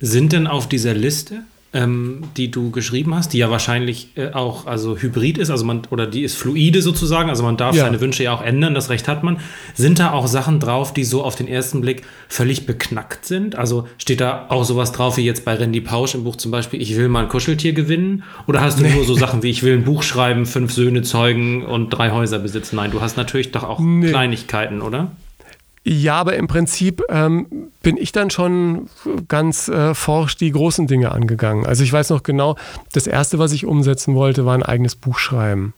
Sind 0.00 0.32
denn 0.32 0.46
auf 0.46 0.68
dieser 0.68 0.94
Liste 0.94 1.42
ähm, 1.74 2.24
die 2.36 2.50
du 2.50 2.70
geschrieben 2.70 3.14
hast, 3.14 3.34
die 3.34 3.38
ja 3.38 3.50
wahrscheinlich 3.50 4.08
äh, 4.16 4.32
auch 4.32 4.66
also 4.66 4.96
hybrid 4.96 5.36
ist, 5.36 5.50
also 5.50 5.66
man 5.66 5.82
oder 5.90 6.06
die 6.06 6.22
ist 6.22 6.36
fluide 6.36 6.80
sozusagen, 6.80 7.28
also 7.28 7.42
man 7.42 7.58
darf 7.58 7.76
ja. 7.76 7.84
seine 7.84 8.00
Wünsche 8.00 8.22
ja 8.22 8.32
auch 8.32 8.42
ändern, 8.42 8.74
das 8.74 8.88
Recht 8.88 9.06
hat 9.06 9.22
man. 9.22 9.38
Sind 9.74 9.98
da 9.98 10.12
auch 10.12 10.26
Sachen 10.26 10.60
drauf, 10.60 10.94
die 10.94 11.04
so 11.04 11.22
auf 11.22 11.36
den 11.36 11.46
ersten 11.46 11.82
Blick 11.82 12.04
völlig 12.28 12.64
beknackt 12.64 13.26
sind? 13.26 13.56
Also 13.56 13.86
steht 13.98 14.20
da 14.20 14.46
auch 14.48 14.64
sowas 14.64 14.92
drauf 14.92 15.18
wie 15.18 15.24
jetzt 15.24 15.44
bei 15.44 15.54
Randy 15.54 15.82
Pausch 15.82 16.14
im 16.14 16.24
Buch 16.24 16.36
zum 16.36 16.50
Beispiel, 16.50 16.80
ich 16.80 16.96
will 16.96 17.08
mal 17.08 17.24
ein 17.24 17.28
Kuscheltier 17.28 17.74
gewinnen? 17.74 18.24
Oder 18.46 18.62
hast 18.62 18.78
du 18.78 18.84
nee. 18.84 18.94
nur 18.94 19.04
so 19.04 19.14
Sachen 19.14 19.42
wie 19.42 19.50
ich 19.50 19.62
will 19.62 19.74
ein 19.74 19.84
Buch 19.84 20.02
schreiben, 20.02 20.46
fünf 20.46 20.72
Söhne 20.72 21.02
zeugen 21.02 21.66
und 21.66 21.90
drei 21.90 22.12
Häuser 22.12 22.38
besitzen? 22.38 22.76
Nein, 22.76 22.92
du 22.92 23.02
hast 23.02 23.18
natürlich 23.18 23.52
doch 23.52 23.64
auch 23.64 23.78
nee. 23.78 24.08
Kleinigkeiten, 24.08 24.80
oder? 24.80 25.12
Ja, 25.84 26.16
aber 26.16 26.36
im 26.36 26.48
Prinzip 26.48 27.02
ähm, 27.08 27.70
bin 27.82 27.96
ich 27.96 28.12
dann 28.12 28.30
schon 28.30 28.88
ganz 29.28 29.68
äh, 29.68 29.94
forsch 29.94 30.36
die 30.36 30.50
großen 30.50 30.86
Dinge 30.86 31.12
angegangen. 31.12 31.66
Also 31.66 31.82
ich 31.84 31.92
weiß 31.92 32.10
noch 32.10 32.22
genau, 32.22 32.56
das 32.92 33.06
Erste, 33.06 33.38
was 33.38 33.52
ich 33.52 33.64
umsetzen 33.64 34.14
wollte, 34.14 34.44
war 34.44 34.54
ein 34.54 34.62
eigenes 34.62 34.96
Buch 34.96 35.18
schreiben. 35.18 35.74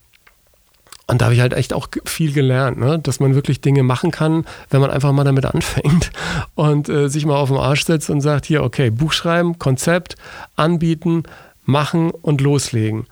Und 1.11 1.21
da 1.21 1.25
habe 1.25 1.35
ich 1.35 1.40
halt 1.40 1.54
echt 1.54 1.73
auch 1.73 1.88
viel 2.04 2.33
gelernt, 2.33 2.78
ne? 2.78 3.00
dass 3.00 3.19
man 3.19 3.35
wirklich 3.35 3.61
Dinge 3.61 3.83
machen 3.83 4.12
kann, 4.12 4.45
wenn 4.71 4.80
man 4.80 4.90
einfach 4.90 5.11
mal 5.11 5.25
damit 5.25 5.45
anfängt 5.45 6.12
und 6.54 6.88
äh, 6.88 7.09
sich 7.09 7.26
mal 7.26 7.37
auf 7.37 7.49
den 7.49 7.59
Arsch 7.59 7.85
setzt 7.85 8.11
und 8.11 8.21
sagt, 8.21 8.47
hier, 8.47 8.62
okay, 8.62 8.90
Buch 8.90 9.12
schreiben, 9.12 9.59
Konzept, 9.59 10.14
anbieten, 10.54 11.25
machen 11.64 12.12
und 12.12 12.40
loslegen. 12.40 13.07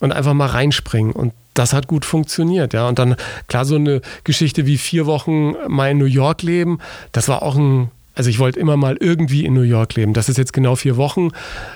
Und 0.00 0.12
einfach 0.12 0.34
mal 0.34 0.48
reinspringen. 0.48 1.12
Und 1.12 1.32
das 1.54 1.72
hat 1.72 1.86
gut 1.86 2.04
funktioniert, 2.04 2.74
ja. 2.74 2.88
Und 2.88 2.98
dann, 2.98 3.16
klar, 3.46 3.64
so 3.64 3.76
eine 3.76 4.00
Geschichte 4.24 4.66
wie 4.66 4.78
vier 4.78 5.06
Wochen 5.06 5.54
mal 5.68 5.90
in 5.90 5.98
New 5.98 6.04
York 6.04 6.42
leben, 6.42 6.78
das 7.12 7.28
war 7.28 7.42
auch 7.42 7.56
ein, 7.56 7.90
also 8.14 8.30
ich 8.30 8.38
wollte 8.38 8.60
immer 8.60 8.76
mal 8.76 8.96
irgendwie 9.00 9.44
in 9.44 9.54
New 9.54 9.62
York 9.62 9.94
leben. 9.94 10.12
Dass 10.12 10.28
es 10.28 10.36
jetzt 10.36 10.52
genau 10.52 10.76
vier 10.76 10.96
Wochen 10.96 11.30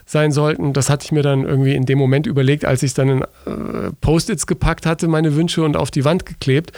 sein 0.05 0.33
sollten, 0.33 0.73
das 0.73 0.91
hatte 0.91 1.05
ich 1.05 1.13
mir 1.13 1.23
dann 1.23 1.45
irgendwie 1.45 1.75
in 1.75 1.87
dem 1.87 1.99
Moment 1.99 2.27
überlegt, 2.27 2.65
als 2.65 2.83
ich 2.83 2.95
dann 2.95 3.09
in 3.09 3.23
äh, 3.23 3.91
Post-its 4.01 4.47
gepackt 4.47 4.87
hatte, 4.87 5.09
meine 5.09 5.35
Wünsche 5.35 5.63
und 5.63 5.77
auf 5.77 5.91
die 5.91 6.05
Wand 6.05 6.27
geklebt. 6.27 6.73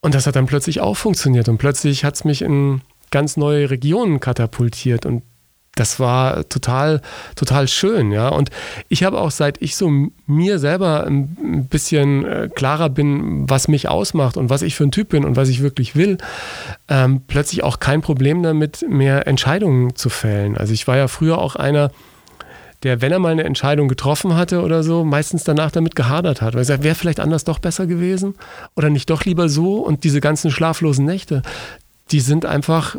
Und 0.00 0.14
das 0.14 0.26
hat 0.26 0.36
dann 0.36 0.46
plötzlich 0.46 0.80
auch 0.80 0.96
funktioniert. 0.96 1.48
Und 1.48 1.58
plötzlich 1.58 2.04
hat 2.04 2.14
es 2.14 2.24
mich 2.24 2.42
in 2.42 2.80
ganz 3.10 3.36
neue 3.36 3.70
Regionen 3.70 4.18
katapultiert. 4.18 5.04
Und 5.04 5.22
das 5.80 5.98
war 5.98 6.46
total, 6.50 7.00
total 7.36 7.66
schön, 7.66 8.12
ja. 8.12 8.28
Und 8.28 8.50
ich 8.90 9.02
habe 9.02 9.18
auch, 9.18 9.30
seit 9.30 9.62
ich 9.62 9.76
so 9.76 9.90
mir 10.26 10.58
selber 10.58 11.06
ein 11.06 11.66
bisschen 11.70 12.26
äh, 12.26 12.48
klarer 12.54 12.90
bin, 12.90 13.48
was 13.48 13.66
mich 13.66 13.88
ausmacht 13.88 14.36
und 14.36 14.50
was 14.50 14.60
ich 14.60 14.74
für 14.76 14.84
ein 14.84 14.90
Typ 14.90 15.08
bin 15.08 15.24
und 15.24 15.36
was 15.36 15.48
ich 15.48 15.62
wirklich 15.62 15.96
will, 15.96 16.18
ähm, 16.88 17.22
plötzlich 17.26 17.64
auch 17.64 17.80
kein 17.80 18.02
Problem 18.02 18.42
damit, 18.42 18.84
mehr 18.86 19.26
Entscheidungen 19.26 19.96
zu 19.96 20.10
fällen. 20.10 20.58
Also 20.58 20.74
ich 20.74 20.86
war 20.86 20.98
ja 20.98 21.08
früher 21.08 21.38
auch 21.38 21.56
einer, 21.56 21.90
der, 22.82 23.00
wenn 23.00 23.10
er 23.10 23.18
mal 23.18 23.32
eine 23.32 23.44
Entscheidung 23.44 23.88
getroffen 23.88 24.36
hatte 24.36 24.60
oder 24.60 24.82
so, 24.82 25.02
meistens 25.02 25.44
danach 25.44 25.70
damit 25.70 25.96
gehadert 25.96 26.42
hat, 26.42 26.52
weil 26.52 26.60
er 26.60 26.66
sagt, 26.66 26.82
wäre 26.82 26.94
vielleicht 26.94 27.20
anders 27.20 27.44
doch 27.44 27.58
besser 27.58 27.86
gewesen 27.86 28.34
oder 28.76 28.90
nicht 28.90 29.08
doch 29.08 29.24
lieber 29.24 29.48
so 29.48 29.76
und 29.76 30.04
diese 30.04 30.20
ganzen 30.20 30.50
schlaflosen 30.50 31.06
Nächte, 31.06 31.40
die 32.10 32.20
sind 32.20 32.44
einfach 32.44 32.96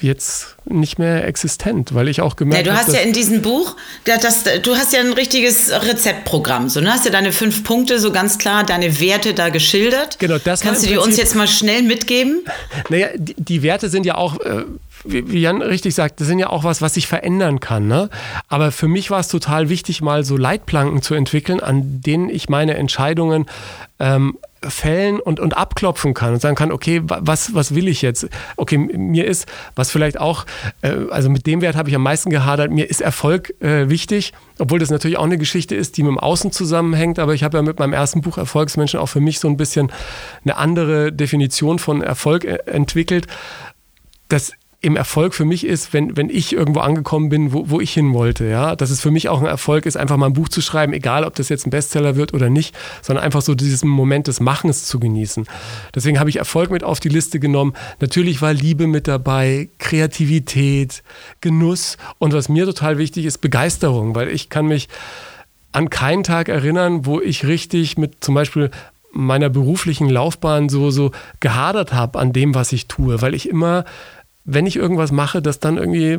jetzt 0.00 0.56
nicht 0.64 0.98
mehr 0.98 1.26
existent, 1.26 1.94
weil 1.94 2.08
ich 2.08 2.20
auch 2.20 2.36
gemerkt 2.36 2.66
habe. 2.66 2.76
Ja, 2.76 2.82
du 2.82 2.86
hast 2.86 2.94
ja 2.94 3.00
in 3.00 3.12
diesem 3.12 3.42
Buch, 3.42 3.76
das, 4.04 4.44
du 4.62 4.76
hast 4.76 4.92
ja 4.92 5.00
ein 5.00 5.12
richtiges 5.12 5.70
Rezeptprogramm. 5.70 6.68
So, 6.68 6.80
ne? 6.80 6.92
Hast 6.92 7.04
ja 7.04 7.10
deine 7.10 7.32
fünf 7.32 7.64
Punkte 7.64 7.98
so 7.98 8.12
ganz 8.12 8.38
klar, 8.38 8.64
deine 8.64 9.00
Werte 9.00 9.34
da 9.34 9.48
geschildert. 9.48 10.18
Genau, 10.18 10.38
das 10.38 10.60
Kannst 10.60 10.84
du 10.84 10.88
die 10.88 10.96
uns 10.96 11.16
jetzt 11.16 11.34
mal 11.34 11.48
schnell 11.48 11.82
mitgeben? 11.82 12.44
Naja, 12.88 13.08
die, 13.16 13.34
die 13.38 13.62
Werte 13.62 13.88
sind 13.88 14.04
ja 14.04 14.16
auch. 14.16 14.38
Äh, 14.40 14.64
wie 15.04 15.40
Jan 15.40 15.62
richtig 15.62 15.94
sagt, 15.94 16.20
das 16.20 16.28
sind 16.28 16.38
ja 16.38 16.50
auch 16.50 16.64
was, 16.64 16.82
was 16.82 16.94
sich 16.94 17.06
verändern 17.06 17.60
kann. 17.60 17.86
Ne? 17.86 18.08
Aber 18.48 18.72
für 18.72 18.88
mich 18.88 19.10
war 19.10 19.20
es 19.20 19.28
total 19.28 19.68
wichtig, 19.68 20.00
mal 20.00 20.24
so 20.24 20.36
Leitplanken 20.36 21.02
zu 21.02 21.14
entwickeln, 21.14 21.60
an 21.60 22.00
denen 22.00 22.28
ich 22.28 22.48
meine 22.48 22.74
Entscheidungen 22.74 23.46
ähm, 23.98 24.38
fällen 24.68 25.20
und, 25.20 25.40
und 25.40 25.56
abklopfen 25.56 26.14
kann 26.14 26.34
und 26.34 26.40
sagen 26.40 26.54
kann, 26.54 26.70
okay, 26.72 27.02
was, 27.04 27.54
was 27.54 27.74
will 27.74 27.88
ich 27.88 28.02
jetzt? 28.02 28.28
Okay, 28.56 28.78
mir 28.78 29.26
ist, 29.26 29.46
was 29.74 29.90
vielleicht 29.90 30.20
auch, 30.20 30.46
äh, 30.82 30.92
also 31.10 31.30
mit 31.30 31.46
dem 31.46 31.60
Wert 31.62 31.76
habe 31.76 31.88
ich 31.88 31.94
am 31.94 32.02
meisten 32.02 32.30
gehadert, 32.30 32.70
mir 32.70 32.88
ist 32.88 33.00
Erfolg 33.00 33.60
äh, 33.60 33.88
wichtig, 33.88 34.32
obwohl 34.58 34.78
das 34.78 34.90
natürlich 34.90 35.18
auch 35.18 35.24
eine 35.24 35.38
Geschichte 35.38 35.74
ist, 35.74 35.96
die 35.96 36.02
mit 36.02 36.10
dem 36.10 36.18
Außen 36.18 36.52
zusammenhängt, 36.52 37.18
aber 37.18 37.34
ich 37.34 37.42
habe 37.42 37.58
ja 37.58 37.62
mit 37.62 37.78
meinem 37.78 37.92
ersten 37.92 38.20
Buch 38.20 38.38
Erfolgsmenschen 38.38 39.00
auch 39.00 39.06
für 39.06 39.20
mich 39.20 39.40
so 39.40 39.48
ein 39.48 39.56
bisschen 39.56 39.90
eine 40.44 40.56
andere 40.56 41.12
Definition 41.12 41.78
von 41.78 42.02
Erfolg 42.02 42.44
äh, 42.44 42.58
entwickelt. 42.66 43.26
Das 44.28 44.52
im 44.84 44.96
Erfolg 44.96 45.32
für 45.32 45.44
mich 45.44 45.64
ist, 45.64 45.92
wenn, 45.92 46.16
wenn 46.16 46.28
ich 46.28 46.52
irgendwo 46.52 46.80
angekommen 46.80 47.28
bin, 47.28 47.52
wo, 47.52 47.70
wo 47.70 47.80
ich 47.80 47.94
hin 47.94 48.12
wollte. 48.12 48.46
Ja? 48.46 48.74
Dass 48.74 48.90
es 48.90 49.00
für 49.00 49.12
mich 49.12 49.28
auch 49.28 49.40
ein 49.40 49.46
Erfolg 49.46 49.86
ist, 49.86 49.96
einfach 49.96 50.16
mal 50.16 50.26
ein 50.26 50.32
Buch 50.32 50.48
zu 50.48 50.60
schreiben, 50.60 50.92
egal 50.92 51.22
ob 51.22 51.36
das 51.36 51.48
jetzt 51.48 51.66
ein 51.66 51.70
Bestseller 51.70 52.16
wird 52.16 52.34
oder 52.34 52.50
nicht, 52.50 52.74
sondern 53.00 53.24
einfach 53.24 53.42
so 53.42 53.54
diesen 53.54 53.88
Moment 53.88 54.26
des 54.26 54.40
Machens 54.40 54.84
zu 54.86 54.98
genießen. 54.98 55.46
Deswegen 55.94 56.18
habe 56.18 56.30
ich 56.30 56.36
Erfolg 56.36 56.72
mit 56.72 56.82
auf 56.82 56.98
die 56.98 57.10
Liste 57.10 57.38
genommen. 57.38 57.74
Natürlich 58.00 58.42
war 58.42 58.52
Liebe 58.52 58.88
mit 58.88 59.06
dabei, 59.06 59.68
Kreativität, 59.78 61.04
Genuss 61.40 61.96
und 62.18 62.32
was 62.32 62.48
mir 62.48 62.64
total 62.64 62.98
wichtig 62.98 63.24
ist, 63.24 63.38
Begeisterung, 63.38 64.16
weil 64.16 64.28
ich 64.28 64.48
kann 64.48 64.66
mich 64.66 64.88
an 65.70 65.90
keinen 65.90 66.24
Tag 66.24 66.48
erinnern, 66.48 67.06
wo 67.06 67.20
ich 67.20 67.46
richtig 67.46 67.98
mit 67.98 68.24
zum 68.24 68.34
Beispiel 68.34 68.72
meiner 69.12 69.48
beruflichen 69.48 70.08
Laufbahn 70.08 70.68
so, 70.68 70.90
so 70.90 71.12
gehadert 71.38 71.92
habe 71.92 72.18
an 72.18 72.32
dem, 72.32 72.54
was 72.54 72.72
ich 72.72 72.88
tue, 72.88 73.22
weil 73.22 73.34
ich 73.34 73.48
immer, 73.48 73.84
wenn 74.44 74.66
ich 74.66 74.76
irgendwas 74.76 75.12
mache, 75.12 75.42
das 75.42 75.60
dann 75.60 75.76
irgendwie 75.76 76.18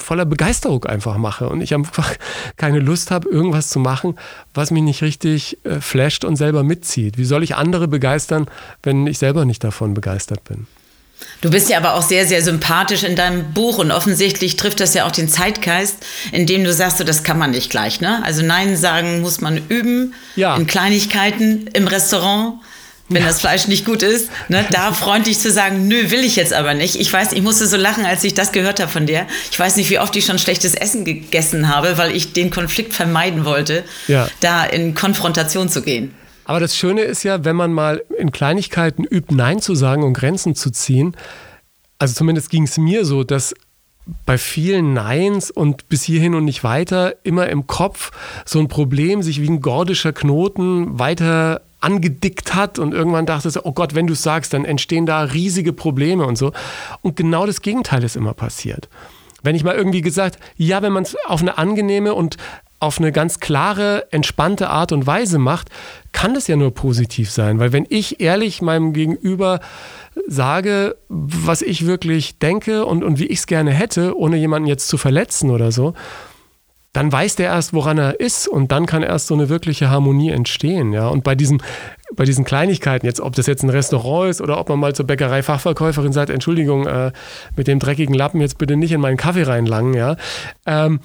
voller 0.00 0.24
Begeisterung 0.24 0.84
einfach 0.84 1.16
mache 1.16 1.48
und 1.48 1.60
ich 1.60 1.74
einfach 1.74 2.14
keine 2.56 2.80
Lust 2.80 3.10
habe, 3.10 3.28
irgendwas 3.28 3.68
zu 3.68 3.78
machen, 3.78 4.16
was 4.54 4.70
mich 4.70 4.82
nicht 4.82 5.02
richtig 5.02 5.58
äh, 5.64 5.80
flasht 5.80 6.24
und 6.24 6.36
selber 6.36 6.62
mitzieht. 6.62 7.18
Wie 7.18 7.24
soll 7.24 7.42
ich 7.42 7.56
andere 7.56 7.88
begeistern, 7.88 8.46
wenn 8.82 9.06
ich 9.06 9.18
selber 9.18 9.44
nicht 9.44 9.62
davon 9.62 9.94
begeistert 9.94 10.44
bin? 10.44 10.66
Du 11.40 11.50
bist 11.50 11.70
ja 11.70 11.78
aber 11.78 11.94
auch 11.94 12.02
sehr, 12.02 12.26
sehr 12.26 12.42
sympathisch 12.42 13.02
in 13.02 13.16
deinem 13.16 13.52
Buch 13.52 13.78
und 13.78 13.90
offensichtlich 13.90 14.56
trifft 14.56 14.80
das 14.80 14.92
ja 14.94 15.06
auch 15.06 15.12
den 15.12 15.28
Zeitgeist, 15.28 16.04
indem 16.32 16.64
du 16.64 16.72
sagst, 16.72 16.98
so, 16.98 17.04
das 17.04 17.22
kann 17.22 17.38
man 17.38 17.52
nicht 17.52 17.70
gleich. 17.70 18.00
Ne? 18.00 18.22
Also 18.24 18.42
Nein 18.42 18.76
sagen 18.76 19.22
muss 19.22 19.40
man 19.40 19.60
üben 19.68 20.14
ja. 20.34 20.56
in 20.56 20.66
Kleinigkeiten 20.66 21.68
im 21.68 21.86
Restaurant 21.86 22.60
wenn 23.08 23.24
das 23.24 23.40
Fleisch 23.40 23.68
nicht 23.68 23.84
gut 23.84 24.02
ist, 24.02 24.30
ne, 24.48 24.64
da 24.70 24.92
freundlich 24.92 25.38
zu 25.38 25.50
sagen, 25.50 25.86
nö, 25.88 26.10
will 26.10 26.24
ich 26.24 26.36
jetzt 26.36 26.52
aber 26.52 26.74
nicht. 26.74 26.96
Ich 26.96 27.12
weiß, 27.12 27.32
ich 27.32 27.42
musste 27.42 27.66
so 27.66 27.76
lachen, 27.76 28.04
als 28.04 28.24
ich 28.24 28.34
das 28.34 28.52
gehört 28.52 28.80
habe 28.80 28.90
von 28.90 29.06
dir. 29.06 29.26
Ich 29.50 29.58
weiß 29.58 29.76
nicht, 29.76 29.90
wie 29.90 29.98
oft 29.98 30.14
ich 30.16 30.24
schon 30.26 30.38
schlechtes 30.38 30.74
Essen 30.74 31.04
gegessen 31.04 31.68
habe, 31.74 31.98
weil 31.98 32.14
ich 32.14 32.32
den 32.32 32.50
Konflikt 32.50 32.94
vermeiden 32.94 33.44
wollte, 33.44 33.84
ja. 34.08 34.28
da 34.40 34.64
in 34.64 34.94
Konfrontation 34.94 35.68
zu 35.68 35.82
gehen. 35.82 36.14
Aber 36.44 36.60
das 36.60 36.76
Schöne 36.76 37.02
ist 37.02 37.24
ja, 37.24 37.44
wenn 37.44 37.56
man 37.56 37.72
mal 37.72 38.02
in 38.18 38.30
Kleinigkeiten 38.30 39.04
übt, 39.04 39.34
Nein 39.34 39.60
zu 39.60 39.74
sagen 39.74 40.04
und 40.04 40.12
Grenzen 40.12 40.54
zu 40.54 40.70
ziehen, 40.70 41.16
also 41.98 42.14
zumindest 42.14 42.50
ging 42.50 42.64
es 42.64 42.76
mir 42.76 43.04
so, 43.04 43.24
dass 43.24 43.54
bei 44.24 44.38
vielen 44.38 44.94
Neins 44.94 45.50
und 45.50 45.88
bis 45.88 46.04
hierhin 46.04 46.34
und 46.34 46.44
nicht 46.44 46.62
weiter 46.62 47.14
immer 47.24 47.48
im 47.48 47.66
Kopf 47.66 48.12
so 48.44 48.60
ein 48.60 48.68
Problem 48.68 49.22
sich 49.22 49.40
wie 49.42 49.48
ein 49.48 49.60
gordischer 49.60 50.12
Knoten 50.12 50.98
weiter 50.98 51.62
angedickt 51.80 52.54
hat 52.54 52.78
und 52.78 52.94
irgendwann 52.94 53.26
dachte 53.26 53.48
ich, 53.48 53.64
oh 53.64 53.72
Gott, 53.72 53.94
wenn 53.94 54.06
du 54.06 54.14
es 54.14 54.22
sagst, 54.22 54.52
dann 54.52 54.64
entstehen 54.64 55.06
da 55.06 55.20
riesige 55.22 55.72
Probleme 55.72 56.24
und 56.24 56.36
so. 56.36 56.52
Und 57.02 57.16
genau 57.16 57.46
das 57.46 57.62
Gegenteil 57.62 58.02
ist 58.02 58.16
immer 58.16 58.34
passiert. 58.34 58.88
Wenn 59.42 59.54
ich 59.54 59.64
mal 59.64 59.76
irgendwie 59.76 60.00
gesagt, 60.00 60.38
ja, 60.56 60.82
wenn 60.82 60.92
man 60.92 61.04
es 61.04 61.16
auf 61.26 61.40
eine 61.40 61.58
angenehme 61.58 62.14
und 62.14 62.36
auf 62.78 62.98
eine 62.98 63.10
ganz 63.10 63.40
klare, 63.40 64.06
entspannte 64.12 64.68
Art 64.68 64.92
und 64.92 65.06
Weise 65.06 65.38
macht, 65.38 65.70
kann 66.12 66.34
das 66.34 66.46
ja 66.46 66.56
nur 66.56 66.74
positiv 66.74 67.30
sein. 67.30 67.58
Weil 67.58 67.72
wenn 67.72 67.86
ich 67.88 68.20
ehrlich 68.20 68.60
meinem 68.60 68.92
Gegenüber 68.92 69.60
sage, 70.26 70.96
was 71.08 71.62
ich 71.62 71.86
wirklich 71.86 72.38
denke 72.38 72.84
und, 72.84 73.02
und 73.02 73.18
wie 73.18 73.26
ich 73.26 73.40
es 73.40 73.46
gerne 73.46 73.70
hätte, 73.70 74.16
ohne 74.18 74.36
jemanden 74.36 74.68
jetzt 74.68 74.88
zu 74.88 74.98
verletzen 74.98 75.50
oder 75.50 75.72
so, 75.72 75.94
dann 76.96 77.12
weiß 77.12 77.36
der 77.36 77.48
erst, 77.48 77.74
woran 77.74 77.98
er 77.98 78.20
ist 78.20 78.48
und 78.48 78.72
dann 78.72 78.86
kann 78.86 79.02
erst 79.02 79.26
so 79.26 79.34
eine 79.34 79.50
wirkliche 79.50 79.90
Harmonie 79.90 80.30
entstehen. 80.30 80.94
Ja? 80.94 81.08
Und 81.08 81.24
bei 81.24 81.34
diesen, 81.34 81.62
bei 82.14 82.24
diesen 82.24 82.46
Kleinigkeiten, 82.46 83.04
jetzt 83.04 83.20
ob 83.20 83.36
das 83.36 83.46
jetzt 83.46 83.62
ein 83.62 83.68
Restaurant 83.68 84.30
ist 84.30 84.40
oder 84.40 84.58
ob 84.58 84.70
man 84.70 84.78
mal 84.78 84.94
zur 84.94 85.06
Bäckerei-Fachverkäuferin 85.06 86.14
sagt, 86.14 86.30
Entschuldigung, 86.30 86.86
äh, 86.86 87.12
mit 87.54 87.66
dem 87.66 87.80
dreckigen 87.80 88.14
Lappen 88.14 88.40
jetzt 88.40 88.56
bitte 88.56 88.76
nicht 88.76 88.92
in 88.92 89.02
meinen 89.02 89.18
Kaffee 89.18 89.42
reinlangen, 89.42 89.92
ja, 89.92 90.16
ähm, 90.64 91.00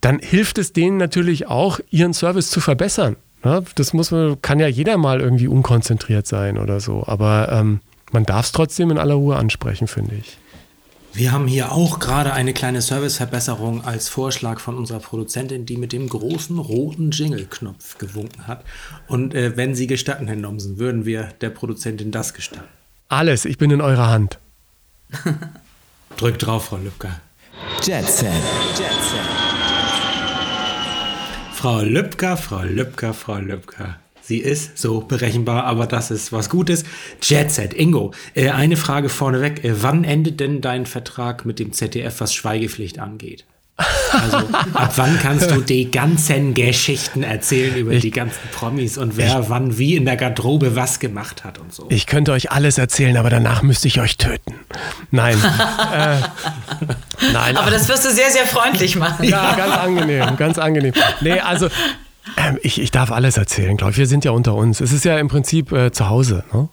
dann 0.00 0.18
hilft 0.18 0.58
es 0.58 0.72
denen 0.72 0.96
natürlich 0.96 1.46
auch, 1.46 1.78
ihren 1.90 2.12
Service 2.12 2.50
zu 2.50 2.60
verbessern. 2.60 3.14
Ja? 3.44 3.62
Das 3.76 3.92
muss 3.92 4.12
kann 4.42 4.58
ja 4.58 4.66
jeder 4.66 4.96
mal 4.96 5.20
irgendwie 5.20 5.46
unkonzentriert 5.46 6.26
sein 6.26 6.58
oder 6.58 6.80
so, 6.80 7.04
aber 7.06 7.50
ähm, 7.52 7.78
man 8.10 8.24
darf 8.24 8.46
es 8.46 8.52
trotzdem 8.52 8.90
in 8.90 8.98
aller 8.98 9.14
Ruhe 9.14 9.36
ansprechen, 9.36 9.86
finde 9.86 10.16
ich. 10.16 10.38
Wir 11.16 11.30
haben 11.30 11.46
hier 11.46 11.70
auch 11.70 12.00
gerade 12.00 12.32
eine 12.32 12.52
kleine 12.52 12.82
Serviceverbesserung 12.82 13.84
als 13.84 14.08
Vorschlag 14.08 14.58
von 14.58 14.76
unserer 14.76 14.98
Produzentin, 14.98 15.64
die 15.64 15.76
mit 15.76 15.92
dem 15.92 16.08
großen 16.08 16.58
roten 16.58 17.12
Jingle-Knopf 17.12 17.98
gewunken 17.98 18.48
hat. 18.48 18.64
Und 19.06 19.32
äh, 19.32 19.56
wenn 19.56 19.76
Sie 19.76 19.86
gestatten, 19.86 20.26
Herr 20.26 20.34
Nomsen, 20.34 20.80
würden 20.80 21.04
wir 21.04 21.28
der 21.40 21.50
Produzentin 21.50 22.10
das 22.10 22.34
gestatten? 22.34 22.66
Alles, 23.08 23.44
ich 23.44 23.58
bin 23.58 23.70
in 23.70 23.80
eurer 23.80 24.08
Hand. 24.08 24.40
Drückt 26.16 26.44
drauf, 26.44 26.64
Frau 26.64 26.78
Lübcker. 26.78 27.20
Jetset. 27.84 28.32
Jetset. 28.72 29.20
Frau 31.52 31.80
Lübcker, 31.80 32.36
Frau 32.36 32.62
Lübcker, 32.62 33.14
Frau 33.14 33.36
Lübcker. 33.36 34.00
Sie 34.26 34.38
ist 34.38 34.78
so 34.78 35.00
berechenbar, 35.00 35.64
aber 35.64 35.86
das 35.86 36.10
ist 36.10 36.32
was 36.32 36.48
Gutes. 36.48 36.84
Jet 37.20 37.50
Set, 37.50 37.74
Ingo, 37.74 38.12
äh, 38.34 38.48
eine 38.48 38.78
Frage 38.78 39.10
vorneweg. 39.10 39.62
Äh, 39.62 39.82
wann 39.82 40.02
endet 40.04 40.40
denn 40.40 40.62
dein 40.62 40.86
Vertrag 40.86 41.44
mit 41.44 41.58
dem 41.58 41.74
ZDF, 41.74 42.20
was 42.20 42.32
Schweigepflicht 42.32 42.98
angeht? 42.98 43.44
Also 43.76 44.36
ab 44.72 44.92
wann 44.96 45.18
kannst 45.18 45.50
du 45.50 45.60
die 45.60 45.90
ganzen 45.90 46.54
Geschichten 46.54 47.22
erzählen 47.22 47.74
über 47.74 47.92
ich, 47.92 48.02
die 48.02 48.12
ganzen 48.12 48.38
Promis 48.52 48.96
und 48.96 49.16
wer 49.16 49.40
ich, 49.40 49.50
wann 49.50 49.76
wie 49.76 49.96
in 49.96 50.04
der 50.04 50.16
Garderobe 50.16 50.76
was 50.76 51.00
gemacht 51.00 51.44
hat 51.44 51.58
und 51.58 51.74
so? 51.74 51.86
Ich 51.90 52.06
könnte 52.06 52.32
euch 52.32 52.52
alles 52.52 52.78
erzählen, 52.78 53.16
aber 53.16 53.28
danach 53.28 53.62
müsste 53.62 53.88
ich 53.88 54.00
euch 54.00 54.16
töten. 54.16 54.54
Nein. 55.10 55.36
äh, 55.92 56.16
nein. 57.32 57.56
Aber 57.56 57.70
das 57.70 57.88
wirst 57.88 58.06
du 58.06 58.10
sehr, 58.10 58.30
sehr 58.30 58.46
freundlich 58.46 58.96
machen. 58.96 59.24
Ja, 59.24 59.54
ganz 59.54 59.76
angenehm, 59.76 60.36
ganz 60.36 60.56
angenehm. 60.56 60.94
Nee, 61.20 61.40
also 61.40 61.68
ähm, 62.36 62.58
ich, 62.62 62.80
ich 62.80 62.90
darf 62.90 63.12
alles 63.12 63.36
erzählen, 63.36 63.76
glaube 63.76 63.92
ich. 63.92 63.98
Wir 63.98 64.06
sind 64.06 64.24
ja 64.24 64.30
unter 64.30 64.54
uns. 64.54 64.80
Es 64.80 64.92
ist 64.92 65.04
ja 65.04 65.18
im 65.18 65.28
Prinzip 65.28 65.72
äh, 65.72 65.92
zu 65.92 66.08
Hause. 66.08 66.44
Ne? 66.52 66.68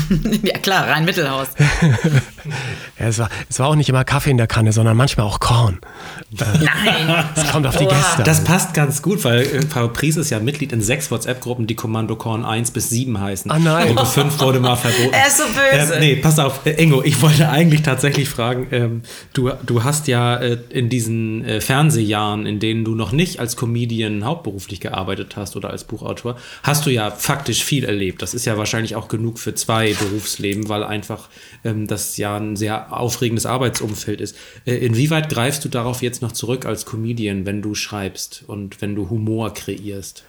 ja 0.42 0.58
klar, 0.58 0.88
rein 0.88 1.04
Mittelhaus. 1.04 1.48
ja, 2.98 3.06
es, 3.06 3.18
war, 3.18 3.28
es 3.48 3.58
war 3.58 3.68
auch 3.68 3.74
nicht 3.74 3.88
immer 3.88 4.04
Kaffee 4.04 4.30
in 4.30 4.38
der 4.38 4.46
Kanne, 4.46 4.72
sondern 4.72 4.96
manchmal 4.96 5.26
auch 5.26 5.40
Korn. 5.40 5.80
Nein. 6.30 7.24
Es 7.34 7.50
kommt 7.50 7.66
auf 7.66 7.76
die 7.76 7.86
Gäste. 7.86 8.22
Das 8.24 8.42
passt 8.44 8.74
ganz 8.74 9.02
gut, 9.02 9.24
weil 9.24 9.42
äh, 9.42 9.62
Frau 9.62 9.88
Pries 9.88 10.16
ist 10.16 10.30
ja 10.30 10.40
Mitglied 10.40 10.72
in 10.72 10.80
sechs 10.80 11.10
WhatsApp-Gruppen, 11.10 11.66
die 11.66 11.74
Kommando 11.74 12.16
Korn 12.16 12.44
1 12.44 12.70
bis 12.70 12.88
7 12.88 13.20
heißen. 13.20 13.50
Ah 13.50 13.58
nein. 13.58 13.88
Gruppe 13.88 14.06
5 14.06 14.40
wurde 14.40 14.60
mal 14.60 14.76
verboten. 14.76 15.12
Er 15.12 15.26
ist 15.26 15.38
so 15.38 15.44
böse. 15.44 15.94
Ähm, 15.94 16.00
nee, 16.00 16.16
pass 16.16 16.38
auf, 16.38 16.64
äh, 16.64 16.82
Ingo, 16.82 17.02
ich 17.02 17.20
wollte 17.20 17.48
eigentlich 17.48 17.82
tatsächlich 17.82 18.28
fragen, 18.28 18.68
ähm, 18.70 19.02
du, 19.34 19.50
du 19.64 19.84
hast 19.84 20.08
ja 20.08 20.36
äh, 20.36 20.58
in 20.70 20.88
diesen 20.88 21.44
äh, 21.44 21.60
Fernsehjahren, 21.60 22.46
in 22.46 22.60
denen 22.60 22.84
du 22.84 22.94
noch 22.94 23.12
nicht 23.12 23.40
als 23.40 23.56
Comedian 23.56 24.24
hauptberuflich 24.24 24.80
gearbeitet 24.80 25.36
hast 25.36 25.56
oder 25.56 25.70
als 25.70 25.84
Buchautor, 25.84 26.36
hast 26.62 26.86
du 26.86 26.90
ja 26.90 27.10
faktisch 27.10 27.62
viel 27.62 27.84
erlebt. 27.84 28.22
Das 28.22 28.32
ist 28.32 28.46
ja 28.46 28.56
wahrscheinlich 28.56 28.96
auch 28.96 29.08
genug 29.08 29.38
für 29.38 29.54
zwei 29.54 29.81
Berufsleben, 29.90 30.68
weil 30.68 30.84
einfach 30.84 31.28
ähm, 31.64 31.86
das 31.86 32.16
ja 32.16 32.36
ein 32.36 32.56
sehr 32.56 32.96
aufregendes 32.96 33.46
Arbeitsumfeld 33.46 34.20
ist. 34.20 34.36
Äh, 34.64 34.76
inwieweit 34.76 35.28
greifst 35.28 35.64
du 35.64 35.68
darauf 35.68 36.02
jetzt 36.02 36.22
noch 36.22 36.32
zurück 36.32 36.66
als 36.66 36.86
Comedian, 36.86 37.46
wenn 37.46 37.62
du 37.62 37.74
schreibst 37.74 38.44
und 38.46 38.80
wenn 38.80 38.94
du 38.94 39.10
Humor 39.10 39.52
kreierst? 39.54 40.24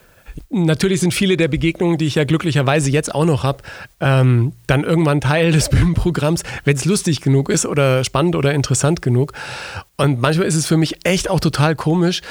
Natürlich 0.50 1.00
sind 1.00 1.14
viele 1.14 1.38
der 1.38 1.48
Begegnungen, 1.48 1.98
die 1.98 2.08
ich 2.08 2.16
ja 2.16 2.24
glücklicherweise 2.24 2.90
jetzt 2.90 3.14
auch 3.14 3.26
noch 3.26 3.44
habe, 3.44 3.64
ähm, 4.00 4.54
dann 4.68 4.84
irgendwann 4.84 5.22
Teil 5.22 5.52
des 5.52 5.70
Bühnenprogramms, 5.70 6.44
wenn 6.64 6.76
es 6.76 6.86
lustig 6.86 7.22
genug 7.22 7.50
ist 7.50 7.66
oder 7.66 8.04
spannend 8.04 8.36
oder 8.36 8.54
interessant 8.54 9.02
genug. 9.02 9.34
Und 9.98 10.22
manchmal 10.22 10.48
ist 10.48 10.56
es 10.56 10.66
für 10.66 10.78
mich 10.78 11.06
echt 11.06 11.30
auch 11.30 11.40
total 11.40 11.76
komisch, 11.76 12.22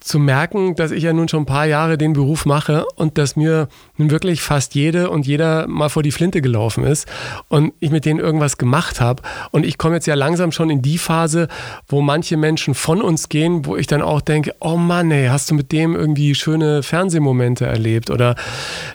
zu 0.00 0.18
merken, 0.18 0.74
dass 0.74 0.90
ich 0.90 1.02
ja 1.02 1.12
nun 1.12 1.28
schon 1.28 1.42
ein 1.42 1.46
paar 1.46 1.66
Jahre 1.66 1.98
den 1.98 2.14
Beruf 2.14 2.46
mache 2.46 2.86
und 2.96 3.18
dass 3.18 3.36
mir 3.36 3.68
nun 3.96 4.10
wirklich 4.10 4.40
fast 4.40 4.74
jede 4.74 5.10
und 5.10 5.26
jeder 5.26 5.66
mal 5.68 5.90
vor 5.90 6.02
die 6.02 6.10
Flinte 6.10 6.40
gelaufen 6.40 6.84
ist 6.84 7.06
und 7.48 7.74
ich 7.80 7.90
mit 7.90 8.06
denen 8.06 8.18
irgendwas 8.18 8.58
gemacht 8.58 9.00
habe. 9.00 9.22
Und 9.50 9.66
ich 9.66 9.78
komme 9.78 9.96
jetzt 9.96 10.06
ja 10.06 10.14
langsam 10.14 10.52
schon 10.52 10.70
in 10.70 10.82
die 10.82 10.98
Phase, 10.98 11.48
wo 11.86 12.00
manche 12.00 12.36
Menschen 12.36 12.74
von 12.74 13.02
uns 13.02 13.28
gehen, 13.28 13.66
wo 13.66 13.76
ich 13.76 13.86
dann 13.86 14.02
auch 14.02 14.22
denke, 14.22 14.54
oh 14.60 14.76
Mann, 14.76 15.10
ey, 15.10 15.28
hast 15.28 15.50
du 15.50 15.54
mit 15.54 15.70
dem 15.70 15.94
irgendwie 15.94 16.34
schöne 16.34 16.82
Fernsehmomente 16.82 17.66
erlebt? 17.66 18.10
Oder 18.10 18.36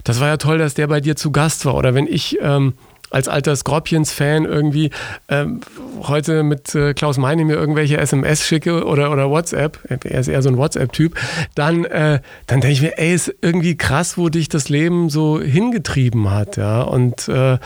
das 0.04 0.20
war 0.20 0.28
ja 0.28 0.38
toll, 0.38 0.58
dass 0.58 0.74
der 0.74 0.88
bei 0.88 1.02
dir 1.02 1.16
zu 1.16 1.32
Gast 1.32 1.66
war. 1.66 1.76
Oder 1.76 1.94
wenn 1.94 2.08
ich... 2.08 2.38
Ähm, 2.42 2.74
als 3.10 3.28
alter 3.28 3.56
Scorpions-Fan 3.56 4.46
irgendwie 4.46 4.90
ähm, 5.30 5.62
heute 6.04 6.44
mit 6.44 6.74
äh, 6.76 6.94
Klaus 6.94 7.18
Meine 7.18 7.46
mir 7.46 7.56
irgendwelche 7.56 7.98
SMS 7.98 8.46
schicke 8.46 8.86
oder, 8.86 9.12
oder 9.12 9.30
WhatsApp, 9.30 9.80
er 9.88 10.20
ist 10.20 10.28
eher 10.28 10.42
so 10.42 10.50
ein 10.50 10.58
WhatsApp-Typ, 10.58 11.16
dann, 11.56 11.86
äh, 11.86 12.20
dann 12.48 12.62
denke 12.62 12.74
ich 12.74 12.82
mir, 12.82 12.98
ey, 12.98 13.14
ist 13.14 13.34
irgendwie 13.42 13.78
krass, 13.78 14.18
wo 14.18 14.30
dich 14.30 14.50
das 14.50 14.70
Leben 14.70 15.10
so 15.10 15.42
hingetrieben 15.42 16.32
hat, 16.32 16.58
ja. 16.58 16.82
Und 16.82 17.28
äh, 17.28 17.58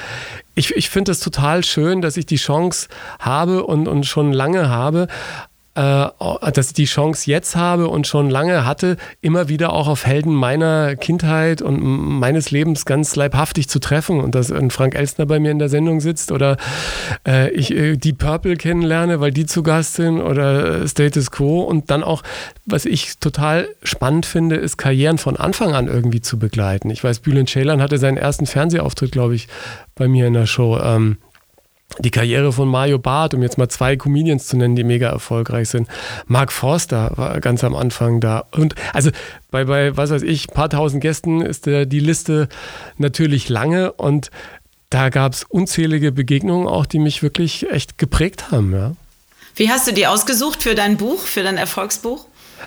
ich, 0.56 0.75
ich 0.75 0.89
finde 0.89 1.12
es 1.12 1.21
total 1.21 1.63
schön, 1.63 2.02
dass 2.02 2.17
ich 2.17 2.25
die 2.25 2.36
Chance 2.36 2.89
habe 3.19 3.65
und, 3.65 3.88
und 3.88 4.06
schon 4.06 4.34
lange 4.34 4.69
habe, 4.69 5.08
dass 5.79 6.67
ich 6.67 6.73
die 6.73 6.85
Chance 6.85 7.29
jetzt 7.29 7.55
habe 7.55 7.87
und 7.87 8.05
schon 8.07 8.29
lange 8.29 8.65
hatte, 8.65 8.97
immer 9.21 9.49
wieder 9.49 9.73
auch 9.73 9.87
auf 9.87 10.05
Helden 10.05 10.33
meiner 10.33 10.95
Kindheit 10.95 11.61
und 11.61 11.79
meines 11.81 12.51
Lebens 12.51 12.85
ganz 12.85 13.15
leibhaftig 13.15 13.69
zu 13.69 13.79
treffen 13.79 14.19
und 14.19 14.35
dass 14.35 14.53
Frank 14.69 14.95
Elstner 14.95 15.25
bei 15.25 15.39
mir 15.39 15.51
in 15.51 15.59
der 15.59 15.69
Sendung 15.69 16.01
sitzt 16.01 16.31
oder 16.31 16.57
äh, 17.27 17.49
ich 17.51 17.71
äh, 17.71 17.95
die 17.95 18.13
Purple 18.13 18.57
kennenlerne, 18.57 19.19
weil 19.19 19.31
die 19.31 19.45
zu 19.45 19.63
Gast 19.63 19.95
sind 19.95 20.19
oder 20.19 20.87
Status 20.87 21.31
Quo 21.31 21.61
und 21.61 21.89
dann 21.89 22.03
auch, 22.03 22.23
was 22.65 22.85
ich 22.85 23.19
total 23.19 23.69
spannend 23.83 24.25
finde, 24.25 24.55
ist 24.57 24.77
Karrieren 24.77 25.17
von 25.17 25.37
Anfang 25.37 25.73
an 25.73 25.87
irgendwie 25.87 26.21
zu 26.21 26.37
begleiten. 26.37 26.89
Ich 26.89 27.03
weiß, 27.03 27.19
Bülent 27.19 27.49
Ceylan 27.49 27.81
hatte 27.81 27.97
seinen 27.97 28.17
ersten 28.17 28.45
Fernsehauftritt, 28.45 29.11
glaube 29.11 29.35
ich, 29.35 29.47
bei 29.95 30.07
mir 30.07 30.27
in 30.27 30.33
der 30.33 30.45
Show. 30.45 30.77
Ähm, 30.77 31.17
die 31.97 32.12
Karriere 32.12 32.54
von 32.54 32.67
Mario 32.67 32.99
Barth, 32.99 33.34
um 33.34 33.41
jetzt 33.41 33.58
mal 33.58 33.67
zwei 33.67 33.95
Comedians 33.95 34.47
zu 34.47 34.58
nennen, 34.58 34.75
die 34.75 34.84
mega 34.84 35.10
erfolgreich 35.10 35.69
sind. 35.69 35.88
Mark 36.28 36.52
Forster 36.52 37.12
war 37.15 37.39
ganz 37.39 37.63
am 37.63 37.75
Anfang 37.75 38.19
da. 38.19 38.45
Und 38.52 38.75
also 38.93 39.10
bei, 39.49 39.65
bei 39.65 39.97
was 39.97 40.12
weiß 40.12 40.21
ich, 40.21 40.47
paar 40.47 40.69
tausend 40.69 41.02
Gästen 41.02 41.41
ist 41.41 41.65
der, 41.65 41.86
die 41.86 41.99
Liste 41.99 42.47
natürlich 42.97 43.49
lange 43.49 43.91
und 43.93 44.30
da 44.89 45.10
gab 45.10 45.34
es 45.34 45.43
unzählige 45.43 46.12
Begegnungen 46.12 46.67
auch, 46.67 46.86
die 46.86 46.99
mich 46.99 47.21
wirklich 47.21 47.69
echt 47.69 47.97
geprägt 47.97 48.52
haben. 48.52 48.73
Ja. 48.73 48.93
Wie 49.56 49.69
hast 49.69 49.88
du 49.88 49.93
die 49.93 50.08
ausgesucht 50.08 50.63
für 50.63 50.75
dein 50.75 50.97
Buch, 50.97 51.21
für 51.21 51.43
dein 51.43 51.58
Erfolgsbuch? 51.58 52.25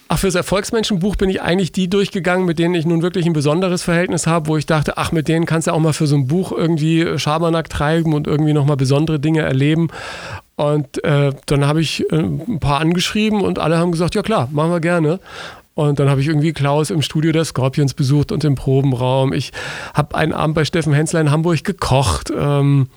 Ach, 0.08 0.18
fürs 0.18 0.34
Erfolgsmenschenbuch 0.34 1.16
bin 1.16 1.30
ich 1.30 1.42
eigentlich 1.42 1.72
die 1.72 1.88
durchgegangen, 1.88 2.44
mit 2.44 2.58
denen 2.58 2.74
ich 2.74 2.84
nun 2.84 3.02
wirklich 3.02 3.26
ein 3.26 3.32
besonderes 3.32 3.82
Verhältnis 3.82 4.26
habe, 4.26 4.48
wo 4.48 4.56
ich 4.56 4.66
dachte, 4.66 4.96
ach, 4.96 5.12
mit 5.12 5.28
denen 5.28 5.46
kannst 5.46 5.68
du 5.68 5.72
auch 5.72 5.78
mal 5.78 5.92
für 5.92 6.06
so 6.06 6.16
ein 6.16 6.26
Buch 6.26 6.52
irgendwie 6.52 7.18
Schabernack 7.18 7.70
treiben 7.70 8.14
und 8.14 8.26
irgendwie 8.26 8.52
nochmal 8.52 8.76
besondere 8.76 9.20
Dinge 9.20 9.42
erleben. 9.42 9.88
Und 10.56 11.02
äh, 11.04 11.32
dann 11.46 11.66
habe 11.66 11.80
ich 11.80 12.10
äh, 12.12 12.16
ein 12.16 12.60
paar 12.60 12.80
angeschrieben 12.80 13.40
und 13.40 13.58
alle 13.58 13.78
haben 13.78 13.92
gesagt, 13.92 14.14
ja 14.14 14.22
klar, 14.22 14.48
machen 14.52 14.70
wir 14.70 14.80
gerne. 14.80 15.18
Und 15.74 15.98
dann 15.98 16.10
habe 16.10 16.20
ich 16.20 16.28
irgendwie 16.28 16.52
Klaus 16.52 16.90
im 16.90 17.00
Studio 17.00 17.32
der 17.32 17.44
Scorpions 17.44 17.94
besucht 17.94 18.30
und 18.30 18.44
im 18.44 18.54
Probenraum. 18.54 19.32
Ich 19.32 19.52
habe 19.94 20.14
einen 20.14 20.34
Abend 20.34 20.54
bei 20.54 20.64
Steffen 20.66 20.92
Hensler 20.92 21.20
in 21.20 21.30
Hamburg 21.30 21.64
gekocht. 21.64 22.30
Ähm, 22.36 22.88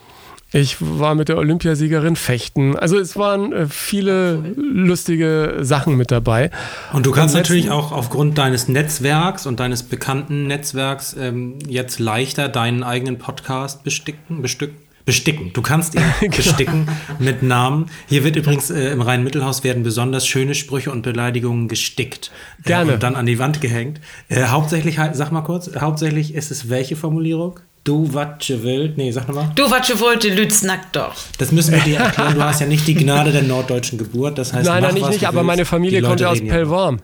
ich 0.56 0.78
war 0.80 1.16
mit 1.16 1.28
der 1.28 1.38
Olympiasiegerin 1.38 2.16
fechten. 2.16 2.78
Also 2.78 2.98
es 2.98 3.18
waren 3.18 3.52
äh, 3.52 3.68
viele 3.68 4.54
lustige 4.56 5.58
Sachen 5.62 5.98
mit 5.98 6.12
dabei. 6.12 6.50
Und 6.94 7.06
du 7.06 7.12
kannst 7.12 7.36
natürlich 7.36 7.72
auch 7.72 7.92
aufgrund 7.92 8.38
deines 8.38 8.70
Netzwerks 8.70 9.46
und 9.48 9.60
deines 9.60 9.84
bekannten 9.84 10.48
Netzwerks 10.48 11.14
ähm, 11.20 11.60
jetzt 11.68 12.00
leichter 12.00 12.48
deinen 12.48 12.84
eigenen 12.84 13.18
Podcast 13.18 13.84
besticken, 13.84 14.42
bestücken. 14.42 14.78
Besticken. 15.04 15.52
Du 15.54 15.62
kannst 15.62 15.94
ihn 15.94 16.02
genau. 16.22 16.36
besticken 16.38 16.88
mit 17.20 17.44
Namen. 17.44 17.88
Hier 18.08 18.24
wird 18.24 18.38
übrigens 18.38 18.72
äh, 18.72 18.92
im 18.92 19.02
Rhein-Mittelhaus 19.02 19.64
werden 19.66 19.84
besonders 19.84 20.26
schöne 20.26 20.56
Sprüche 20.56 20.90
und 20.90 21.02
Beleidigungen 21.02 21.68
gestickt. 21.68 22.32
Äh, 22.64 22.70
Gerne. 22.70 22.94
und 22.94 23.04
dann 23.04 23.16
an 23.18 23.26
die 23.26 23.40
Wand 23.40 23.60
gehängt. 23.60 24.00
Äh, 24.30 24.46
hauptsächlich, 24.46 25.00
sag 25.12 25.34
mal 25.34 25.42
kurz, 25.42 25.70
hauptsächlich 25.78 26.34
ist 26.34 26.50
es 26.50 26.70
welche 26.70 26.96
Formulierung? 26.96 27.60
Du 27.86 28.12
watsche 28.16 28.64
wild. 28.64 28.98
Nee, 28.98 29.12
sag 29.12 29.28
nochmal. 29.28 29.52
Du 29.54 29.70
watsche 29.70 30.00
wollte 30.00 30.30
Lütznack 30.30 30.92
doch. 30.92 31.14
Das 31.38 31.52
müssen 31.52 31.72
wir 31.72 31.82
dir 31.82 32.00
erklären. 32.00 32.34
Du 32.34 32.44
hast 32.44 32.60
ja 32.60 32.66
nicht 32.66 32.88
die 32.88 32.96
Gnade 32.96 33.32
der 33.32 33.44
norddeutschen 33.44 34.00
Geburt. 34.00 34.40
Das 34.40 34.54
heißt, 34.54 34.68
nein, 34.68 34.82
nein, 34.82 34.96
nicht, 34.96 35.08
nicht 35.08 35.28
aber 35.28 35.44
meine 35.44 35.66
Familie 35.66 36.02
kommt 36.02 36.20
ja 36.20 36.30
aus 36.30 36.40
Pellworm. 36.42 36.98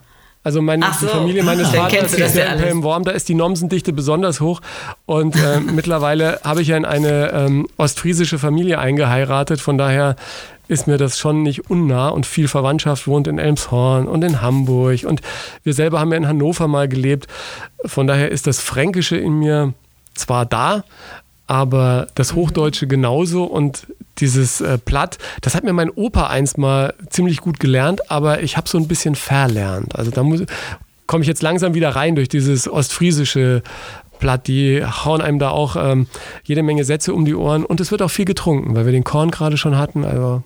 Also 0.43 0.59
meine, 0.59 0.87
so. 0.99 1.05
die 1.05 1.11
Familie 1.11 1.43
meines 1.43 1.69
Vaters 1.75 2.15
ist 2.15 2.35
ja 2.35 2.45
in 2.45 2.59
Pelmworm, 2.59 3.03
da 3.03 3.11
ist 3.11 3.29
die 3.29 3.35
Nomsendichte 3.35 3.93
besonders 3.93 4.41
hoch. 4.41 4.59
Und 5.05 5.35
äh, 5.35 5.59
mittlerweile 5.71 6.39
habe 6.43 6.63
ich 6.63 6.69
ja 6.69 6.77
in 6.77 6.85
eine 6.85 7.31
ähm, 7.31 7.67
ostfriesische 7.77 8.39
Familie 8.39 8.79
eingeheiratet. 8.79 9.61
Von 9.61 9.77
daher 9.77 10.15
ist 10.67 10.87
mir 10.87 10.97
das 10.97 11.19
schon 11.19 11.43
nicht 11.43 11.69
unnah 11.69 12.09
und 12.09 12.25
viel 12.25 12.47
Verwandtschaft 12.47 13.05
wohnt 13.05 13.27
in 13.27 13.37
Elmshorn 13.37 14.07
und 14.07 14.23
in 14.23 14.41
Hamburg. 14.41 15.03
Und 15.03 15.21
wir 15.61 15.75
selber 15.75 15.99
haben 15.99 16.09
ja 16.09 16.17
in 16.17 16.27
Hannover 16.27 16.67
mal 16.67 16.87
gelebt. 16.87 17.27
Von 17.85 18.07
daher 18.07 18.31
ist 18.31 18.47
das 18.47 18.59
Fränkische 18.59 19.17
in 19.17 19.33
mir 19.33 19.75
zwar 20.13 20.45
da, 20.45 20.83
aber 21.47 22.07
das 22.15 22.33
Hochdeutsche 22.33 22.87
genauso 22.87 23.43
und 23.43 23.87
dieses 24.19 24.61
äh, 24.61 24.77
Platt, 24.77 25.17
das 25.41 25.55
hat 25.55 25.63
mir 25.63 25.73
mein 25.73 25.89
Opa 25.89 26.27
einst 26.27 26.57
mal 26.57 26.93
ziemlich 27.09 27.41
gut 27.41 27.59
gelernt, 27.59 28.09
aber 28.09 28.41
ich 28.41 28.55
habe 28.55 28.69
so 28.69 28.77
ein 28.77 28.87
bisschen 28.87 29.15
verlernt. 29.15 29.95
Also 29.97 30.11
da 30.11 30.23
komme 31.07 31.23
ich 31.23 31.27
jetzt 31.27 31.41
langsam 31.41 31.73
wieder 31.73 31.89
rein 31.89 32.15
durch 32.15 32.29
dieses 32.29 32.69
ostfriesische 32.69 33.63
Platt. 34.19 34.47
Die 34.47 34.81
hauen 34.85 35.19
einem 35.19 35.39
da 35.39 35.49
auch 35.49 35.75
ähm, 35.75 36.07
jede 36.43 36.63
Menge 36.63 36.85
Sätze 36.85 37.13
um 37.13 37.25
die 37.25 37.35
Ohren 37.35 37.65
und 37.65 37.81
es 37.81 37.91
wird 37.91 38.01
auch 38.01 38.11
viel 38.11 38.25
getrunken, 38.25 38.75
weil 38.75 38.85
wir 38.85 38.93
den 38.93 39.03
Korn 39.03 39.31
gerade 39.31 39.57
schon 39.57 39.77
hatten. 39.77 40.05
Also 40.05 40.43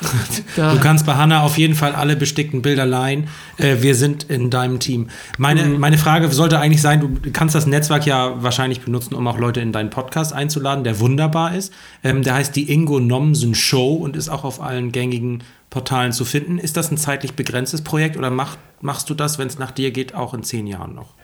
Du 0.56 0.80
kannst 0.80 1.06
bei 1.06 1.14
Hanna 1.14 1.42
auf 1.42 1.58
jeden 1.58 1.74
Fall 1.74 1.94
alle 1.94 2.16
bestickten 2.16 2.62
Bilder 2.62 2.86
leihen. 2.86 3.28
Äh, 3.58 3.76
wir 3.80 3.94
sind 3.94 4.24
in 4.24 4.50
deinem 4.50 4.80
Team. 4.80 5.08
Meine, 5.38 5.64
mhm. 5.64 5.78
meine 5.78 5.98
Frage 5.98 6.28
sollte 6.30 6.58
eigentlich 6.58 6.82
sein, 6.82 7.00
du 7.00 7.30
kannst 7.30 7.54
das 7.54 7.66
Netzwerk 7.66 8.06
ja 8.06 8.42
wahrscheinlich 8.42 8.80
benutzen, 8.80 9.14
um 9.14 9.26
auch 9.26 9.38
Leute 9.38 9.60
in 9.60 9.72
deinen 9.72 9.90
Podcast 9.90 10.32
einzuladen, 10.32 10.84
der 10.84 11.00
wunderbar 11.00 11.54
ist. 11.54 11.72
Ähm, 12.02 12.22
der 12.22 12.34
heißt 12.34 12.56
die 12.56 12.72
Ingo 12.72 13.00
Nomsen 13.00 13.54
Show 13.54 13.94
und 13.94 14.16
ist 14.16 14.28
auch 14.28 14.44
auf 14.44 14.60
allen 14.60 14.92
gängigen 14.92 15.42
Portalen 15.70 16.12
zu 16.12 16.24
finden. 16.24 16.58
Ist 16.58 16.76
das 16.76 16.90
ein 16.90 16.96
zeitlich 16.96 17.34
begrenztes 17.34 17.82
Projekt 17.82 18.16
oder 18.16 18.30
mach, 18.30 18.56
machst 18.80 19.10
du 19.10 19.14
das, 19.14 19.38
wenn 19.38 19.48
es 19.48 19.58
nach 19.58 19.72
dir 19.72 19.90
geht, 19.90 20.14
auch 20.14 20.32
in 20.32 20.42
zehn 20.42 20.66
Jahren 20.66 20.94
noch? 20.94 21.15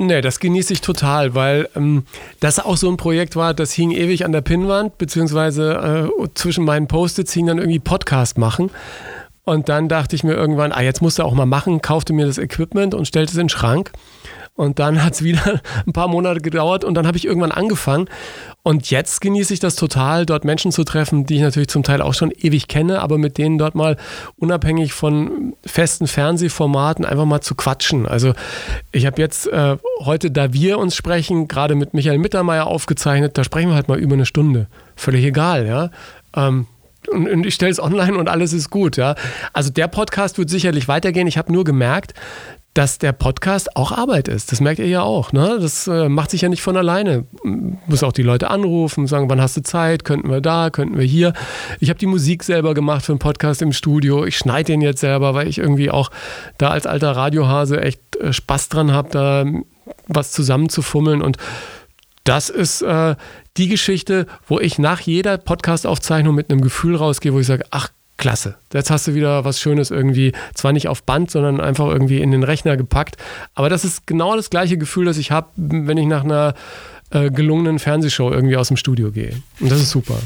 Nee, 0.00 0.20
das 0.20 0.38
genieße 0.38 0.72
ich 0.74 0.80
total, 0.80 1.34
weil 1.34 1.68
ähm, 1.74 2.04
das 2.38 2.60
auch 2.60 2.76
so 2.76 2.88
ein 2.88 2.96
Projekt 2.96 3.34
war, 3.34 3.52
das 3.52 3.72
hing 3.72 3.90
ewig 3.90 4.24
an 4.24 4.30
der 4.30 4.42
Pinnwand, 4.42 4.96
beziehungsweise 4.96 6.08
äh, 6.22 6.28
zwischen 6.34 6.64
meinen 6.64 6.86
Post-its 6.86 7.32
hing 7.32 7.46
dann 7.46 7.58
irgendwie 7.58 7.80
Podcast 7.80 8.38
machen. 8.38 8.70
Und 9.48 9.70
dann 9.70 9.88
dachte 9.88 10.14
ich 10.14 10.24
mir 10.24 10.34
irgendwann, 10.34 10.72
ah, 10.72 10.82
jetzt 10.82 11.00
musst 11.00 11.18
du 11.18 11.22
auch 11.22 11.32
mal 11.32 11.46
machen, 11.46 11.80
kaufte 11.80 12.12
mir 12.12 12.26
das 12.26 12.36
Equipment 12.36 12.94
und 12.94 13.08
stellte 13.08 13.30
es 13.30 13.38
in 13.38 13.44
den 13.44 13.48
Schrank. 13.48 13.92
Und 14.52 14.78
dann 14.78 15.02
hat 15.02 15.14
es 15.14 15.22
wieder 15.24 15.62
ein 15.86 15.94
paar 15.94 16.08
Monate 16.08 16.42
gedauert 16.42 16.84
und 16.84 16.94
dann 16.94 17.06
habe 17.06 17.16
ich 17.16 17.24
irgendwann 17.24 17.50
angefangen. 17.50 18.10
Und 18.62 18.90
jetzt 18.90 19.22
genieße 19.22 19.54
ich 19.54 19.60
das 19.60 19.74
total, 19.74 20.26
dort 20.26 20.44
Menschen 20.44 20.70
zu 20.70 20.84
treffen, 20.84 21.24
die 21.24 21.36
ich 21.36 21.40
natürlich 21.40 21.68
zum 21.68 21.82
Teil 21.82 22.02
auch 22.02 22.12
schon 22.12 22.30
ewig 22.30 22.68
kenne, 22.68 23.00
aber 23.00 23.16
mit 23.16 23.38
denen 23.38 23.56
dort 23.56 23.74
mal 23.74 23.96
unabhängig 24.36 24.92
von 24.92 25.54
festen 25.64 26.08
Fernsehformaten 26.08 27.06
einfach 27.06 27.24
mal 27.24 27.40
zu 27.40 27.54
quatschen. 27.54 28.06
Also 28.06 28.34
ich 28.92 29.06
habe 29.06 29.18
jetzt 29.22 29.46
äh, 29.46 29.78
heute, 30.04 30.30
da 30.30 30.52
wir 30.52 30.78
uns 30.78 30.94
sprechen, 30.94 31.48
gerade 31.48 31.74
mit 31.74 31.94
Michael 31.94 32.18
Mittermeier 32.18 32.66
aufgezeichnet, 32.66 33.38
da 33.38 33.44
sprechen 33.44 33.70
wir 33.70 33.76
halt 33.76 33.88
mal 33.88 33.98
über 33.98 34.12
eine 34.12 34.26
Stunde. 34.26 34.66
Völlig 34.94 35.24
egal, 35.24 35.66
ja. 35.66 35.90
Ähm, 36.36 36.66
und, 37.12 37.46
ich 37.46 37.54
stelle 37.54 37.72
es 37.72 37.80
online 37.80 38.16
und 38.16 38.28
alles 38.28 38.52
ist 38.52 38.70
gut. 38.70 38.96
Ja. 38.96 39.14
Also 39.52 39.70
der 39.70 39.88
Podcast 39.88 40.38
wird 40.38 40.50
sicherlich 40.50 40.88
weitergehen. 40.88 41.26
Ich 41.26 41.38
habe 41.38 41.52
nur 41.52 41.64
gemerkt, 41.64 42.14
dass 42.74 42.98
der 42.98 43.10
Podcast 43.10 43.74
auch 43.76 43.90
Arbeit 43.90 44.28
ist. 44.28 44.52
Das 44.52 44.60
merkt 44.60 44.78
ihr 44.78 44.86
ja 44.86 45.02
auch. 45.02 45.32
Ne? 45.32 45.58
Das 45.60 45.88
äh, 45.88 46.08
macht 46.08 46.30
sich 46.30 46.42
ja 46.42 46.48
nicht 46.48 46.62
von 46.62 46.76
alleine. 46.76 47.24
Muss 47.42 48.04
auch 48.04 48.12
die 48.12 48.22
Leute 48.22 48.50
anrufen, 48.50 49.08
sagen, 49.08 49.28
wann 49.28 49.40
hast 49.40 49.56
du 49.56 49.62
Zeit? 49.62 50.04
Könnten 50.04 50.30
wir 50.30 50.40
da? 50.40 50.70
Könnten 50.70 50.96
wir 50.96 51.04
hier? 51.04 51.32
Ich 51.80 51.88
habe 51.88 51.98
die 51.98 52.06
Musik 52.06 52.44
selber 52.44 52.74
gemacht 52.74 53.04
für 53.04 53.12
den 53.12 53.18
Podcast 53.18 53.62
im 53.62 53.72
Studio. 53.72 54.24
Ich 54.24 54.38
schneide 54.38 54.66
den 54.66 54.80
jetzt 54.80 55.00
selber, 55.00 55.34
weil 55.34 55.48
ich 55.48 55.58
irgendwie 55.58 55.90
auch 55.90 56.10
da 56.56 56.68
als 56.68 56.86
alter 56.86 57.12
Radiohase 57.16 57.80
echt 57.80 58.14
äh, 58.16 58.32
Spaß 58.32 58.68
dran 58.68 58.92
habe, 58.92 59.08
da 59.10 59.44
was 60.06 60.30
zusammenzufummeln. 60.30 61.20
Und 61.20 61.36
das 62.22 62.48
ist 62.48 62.82
äh, 62.82 63.16
die 63.58 63.68
Geschichte, 63.68 64.26
wo 64.46 64.60
ich 64.60 64.78
nach 64.78 65.00
jeder 65.00 65.36
Podcast-Aufzeichnung 65.36 66.34
mit 66.34 66.50
einem 66.50 66.60
Gefühl 66.60 66.96
rausgehe, 66.96 67.32
wo 67.34 67.40
ich 67.40 67.46
sage, 67.46 67.64
ach 67.70 67.90
klasse. 68.16 68.56
Jetzt 68.72 68.90
hast 68.90 69.06
du 69.06 69.14
wieder 69.14 69.44
was 69.44 69.60
Schönes 69.60 69.90
irgendwie, 69.90 70.32
zwar 70.54 70.72
nicht 70.72 70.88
auf 70.88 71.02
Band, 71.04 71.30
sondern 71.30 71.60
einfach 71.60 71.86
irgendwie 71.86 72.20
in 72.20 72.30
den 72.30 72.42
Rechner 72.42 72.76
gepackt. 72.76 73.16
Aber 73.54 73.68
das 73.68 73.84
ist 73.84 74.06
genau 74.06 74.36
das 74.36 74.50
gleiche 74.50 74.76
Gefühl, 74.76 75.06
das 75.06 75.18
ich 75.18 75.30
habe, 75.30 75.48
wenn 75.56 75.96
ich 75.96 76.06
nach 76.06 76.24
einer 76.24 76.54
äh, 77.10 77.30
gelungenen 77.30 77.78
Fernsehshow 77.78 78.30
irgendwie 78.30 78.56
aus 78.56 78.68
dem 78.68 78.76
Studio 78.76 79.12
gehe. 79.12 79.40
Und 79.60 79.70
das 79.70 79.80
ist 79.80 79.90
super. 79.90 80.18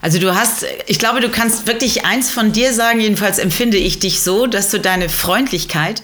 Also 0.00 0.18
du 0.18 0.34
hast, 0.34 0.64
ich 0.86 0.98
glaube, 0.98 1.20
du 1.20 1.28
kannst 1.28 1.66
wirklich 1.66 2.04
eins 2.04 2.30
von 2.30 2.52
dir 2.52 2.72
sagen, 2.72 3.00
jedenfalls 3.00 3.38
empfinde 3.38 3.76
ich 3.76 4.00
dich 4.00 4.20
so, 4.20 4.46
dass 4.46 4.70
du 4.70 4.80
deine 4.80 5.08
Freundlichkeit 5.08 6.02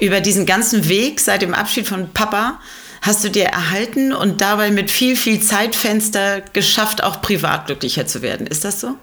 über 0.00 0.20
diesen 0.20 0.44
ganzen 0.44 0.88
Weg 0.88 1.20
seit 1.20 1.42
dem 1.42 1.54
Abschied 1.54 1.86
von 1.86 2.10
Papa 2.12 2.60
hast 3.02 3.24
du 3.24 3.30
dir 3.30 3.44
erhalten 3.44 4.12
und 4.12 4.40
dabei 4.40 4.70
mit 4.70 4.90
viel, 4.90 5.16
viel 5.16 5.40
Zeitfenster 5.40 6.40
geschafft, 6.52 7.02
auch 7.02 7.20
privat 7.22 7.66
glücklicher 7.66 8.06
zu 8.06 8.22
werden. 8.22 8.46
Ist 8.46 8.64
das 8.64 8.80
so? 8.80 8.94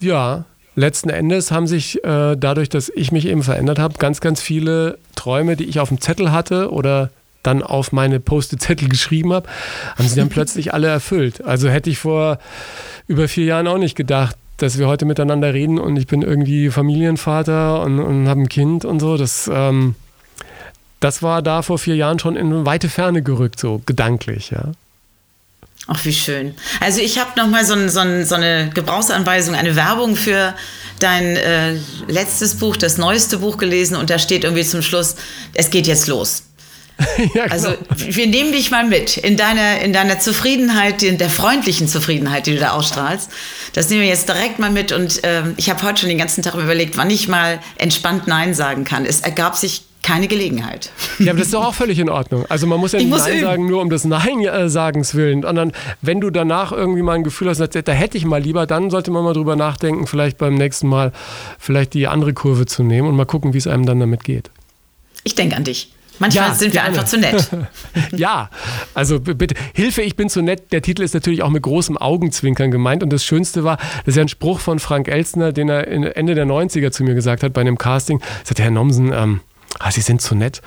Ja, 0.00 0.44
letzten 0.74 1.10
Endes 1.10 1.50
haben 1.50 1.66
sich 1.66 2.02
äh, 2.04 2.36
dadurch, 2.36 2.68
dass 2.68 2.90
ich 2.94 3.12
mich 3.12 3.26
eben 3.26 3.42
verändert 3.42 3.78
habe, 3.78 3.94
ganz, 3.98 4.20
ganz 4.20 4.40
viele 4.40 4.98
Träume, 5.14 5.56
die 5.56 5.64
ich 5.64 5.80
auf 5.80 5.88
dem 5.88 6.00
Zettel 6.00 6.32
hatte 6.32 6.70
oder 6.70 7.10
dann 7.42 7.62
auf 7.62 7.92
meine 7.92 8.20
Post-it-Zettel 8.20 8.88
geschrieben 8.90 9.32
habe, 9.32 9.48
haben 9.96 10.08
sie 10.08 10.16
dann 10.16 10.28
plötzlich 10.30 10.74
alle 10.74 10.88
erfüllt. 10.88 11.44
Also 11.44 11.68
hätte 11.68 11.90
ich 11.90 11.98
vor 11.98 12.38
über 13.06 13.28
vier 13.28 13.44
Jahren 13.44 13.66
auch 13.66 13.78
nicht 13.78 13.96
gedacht, 13.96 14.36
dass 14.58 14.78
wir 14.78 14.88
heute 14.88 15.06
miteinander 15.06 15.54
reden 15.54 15.78
und 15.78 15.96
ich 15.96 16.06
bin 16.06 16.22
irgendwie 16.22 16.70
Familienvater 16.70 17.82
und, 17.82 17.98
und 17.98 18.28
habe 18.28 18.42
ein 18.42 18.48
Kind 18.48 18.84
und 18.84 19.00
so. 19.00 19.16
Das, 19.16 19.50
ähm, 19.52 19.94
das 21.00 21.22
war 21.22 21.42
da 21.42 21.62
vor 21.62 21.78
vier 21.78 21.96
Jahren 21.96 22.18
schon 22.18 22.36
in 22.36 22.66
weite 22.66 22.88
Ferne 22.88 23.22
gerückt, 23.22 23.58
so 23.58 23.82
gedanklich, 23.84 24.50
ja. 24.50 24.72
Ach, 25.86 26.04
wie 26.04 26.12
schön. 26.12 26.54
Also 26.80 27.00
ich 27.00 27.18
habe 27.18 27.30
nochmal 27.36 27.64
so, 27.64 27.74
so, 27.88 28.00
so 28.22 28.34
eine 28.34 28.70
Gebrauchsanweisung, 28.72 29.54
eine 29.54 29.74
Werbung 29.76 30.14
für 30.14 30.54
dein 31.00 31.36
äh, 31.36 31.76
letztes 32.06 32.56
Buch, 32.56 32.76
das 32.76 32.98
neueste 32.98 33.38
Buch 33.38 33.56
gelesen 33.56 33.96
und 33.96 34.10
da 34.10 34.18
steht 34.18 34.44
irgendwie 34.44 34.64
zum 34.64 34.82
Schluss, 34.82 35.16
es 35.54 35.70
geht 35.70 35.86
jetzt 35.86 36.06
los. 36.06 36.44
ja, 37.34 37.44
genau. 37.44 37.46
Also 37.50 37.74
wir 37.96 38.26
nehmen 38.26 38.52
dich 38.52 38.70
mal 38.70 38.84
mit 38.84 39.16
in 39.16 39.38
deiner, 39.38 39.80
in 39.80 39.94
deiner 39.94 40.20
Zufriedenheit, 40.20 41.02
in 41.02 41.16
der 41.16 41.30
freundlichen 41.30 41.88
Zufriedenheit, 41.88 42.46
die 42.46 42.54
du 42.54 42.60
da 42.60 42.72
ausstrahlst. 42.72 43.30
Das 43.72 43.88
nehmen 43.88 44.02
wir 44.02 44.08
jetzt 44.08 44.28
direkt 44.28 44.58
mal 44.58 44.70
mit 44.70 44.92
und 44.92 45.24
äh, 45.24 45.44
ich 45.56 45.70
habe 45.70 45.82
heute 45.82 46.00
schon 46.00 46.10
den 46.10 46.18
ganzen 46.18 46.42
Tag 46.42 46.54
überlegt, 46.54 46.98
wann 46.98 47.08
ich 47.10 47.26
mal 47.26 47.58
entspannt 47.78 48.26
Nein 48.26 48.54
sagen 48.54 48.84
kann. 48.84 49.06
Es 49.06 49.20
ergab 49.20 49.56
sich 49.56 49.82
keine 50.02 50.28
Gelegenheit. 50.28 50.90
Ja, 51.18 51.32
aber 51.32 51.38
das 51.38 51.48
ist 51.48 51.54
doch 51.54 51.64
auch 51.64 51.74
völlig 51.74 51.98
in 51.98 52.08
Ordnung. 52.08 52.46
Also 52.48 52.66
man 52.66 52.80
muss 52.80 52.92
ja 52.92 52.98
nicht 52.98 53.08
muss 53.08 53.20
Nein 53.20 53.32
üben. 53.32 53.42
sagen, 53.42 53.66
nur 53.66 53.82
um 53.82 53.90
des 53.90 54.04
Nein-Sagens 54.04 55.14
willen, 55.14 55.42
sondern 55.42 55.72
wenn 56.00 56.20
du 56.20 56.30
danach 56.30 56.72
irgendwie 56.72 57.02
mal 57.02 57.14
ein 57.14 57.24
Gefühl 57.24 57.48
hast, 57.48 57.60
da 57.60 57.92
hätte 57.92 58.16
ich 58.16 58.24
mal 58.24 58.40
lieber, 58.40 58.66
dann 58.66 58.90
sollte 58.90 59.10
man 59.10 59.24
mal 59.24 59.34
drüber 59.34 59.56
nachdenken, 59.56 60.06
vielleicht 60.06 60.38
beim 60.38 60.54
nächsten 60.54 60.88
Mal 60.88 61.12
vielleicht 61.58 61.94
die 61.94 62.06
andere 62.08 62.32
Kurve 62.32 62.66
zu 62.66 62.82
nehmen 62.82 63.08
und 63.08 63.16
mal 63.16 63.26
gucken, 63.26 63.52
wie 63.52 63.58
es 63.58 63.66
einem 63.66 63.86
dann 63.86 64.00
damit 64.00 64.24
geht. 64.24 64.50
Ich 65.24 65.34
denke 65.34 65.56
an 65.56 65.64
dich. 65.64 65.92
Manchmal 66.20 66.48
ja, 66.48 66.54
sind 66.54 66.74
wir 66.74 66.82
gerne. 66.82 66.88
einfach 66.88 67.04
zu 67.06 67.18
nett. 67.18 67.48
ja, 68.12 68.50
also 68.92 69.20
bitte, 69.20 69.54
Hilfe, 69.72 70.02
ich 70.02 70.16
bin 70.16 70.28
zu 70.28 70.42
nett. 70.42 70.70
Der 70.70 70.82
Titel 70.82 71.02
ist 71.02 71.14
natürlich 71.14 71.42
auch 71.42 71.48
mit 71.48 71.62
großem 71.62 71.96
Augenzwinkern 71.96 72.70
gemeint. 72.70 73.02
Und 73.02 73.10
das 73.10 73.24
Schönste 73.24 73.64
war, 73.64 73.78
das 73.78 74.08
ist 74.08 74.16
ja 74.16 74.22
ein 74.22 74.28
Spruch 74.28 74.60
von 74.60 74.78
Frank 74.80 75.08
Elstner, 75.08 75.52
den 75.52 75.70
er 75.70 75.88
Ende 75.88 76.34
der 76.34 76.44
90er 76.44 76.90
zu 76.90 77.04
mir 77.04 77.14
gesagt 77.14 77.42
hat 77.42 77.54
bei 77.54 77.62
einem 77.62 77.78
Casting. 77.78 78.20
Er 78.20 78.26
sagte, 78.44 78.62
Herr 78.62 78.70
Nomsen, 78.70 79.12
ähm, 79.14 79.40
ah, 79.78 79.90
Sie 79.90 80.00
sind 80.00 80.20
zu 80.20 80.34
nett. 80.34 80.60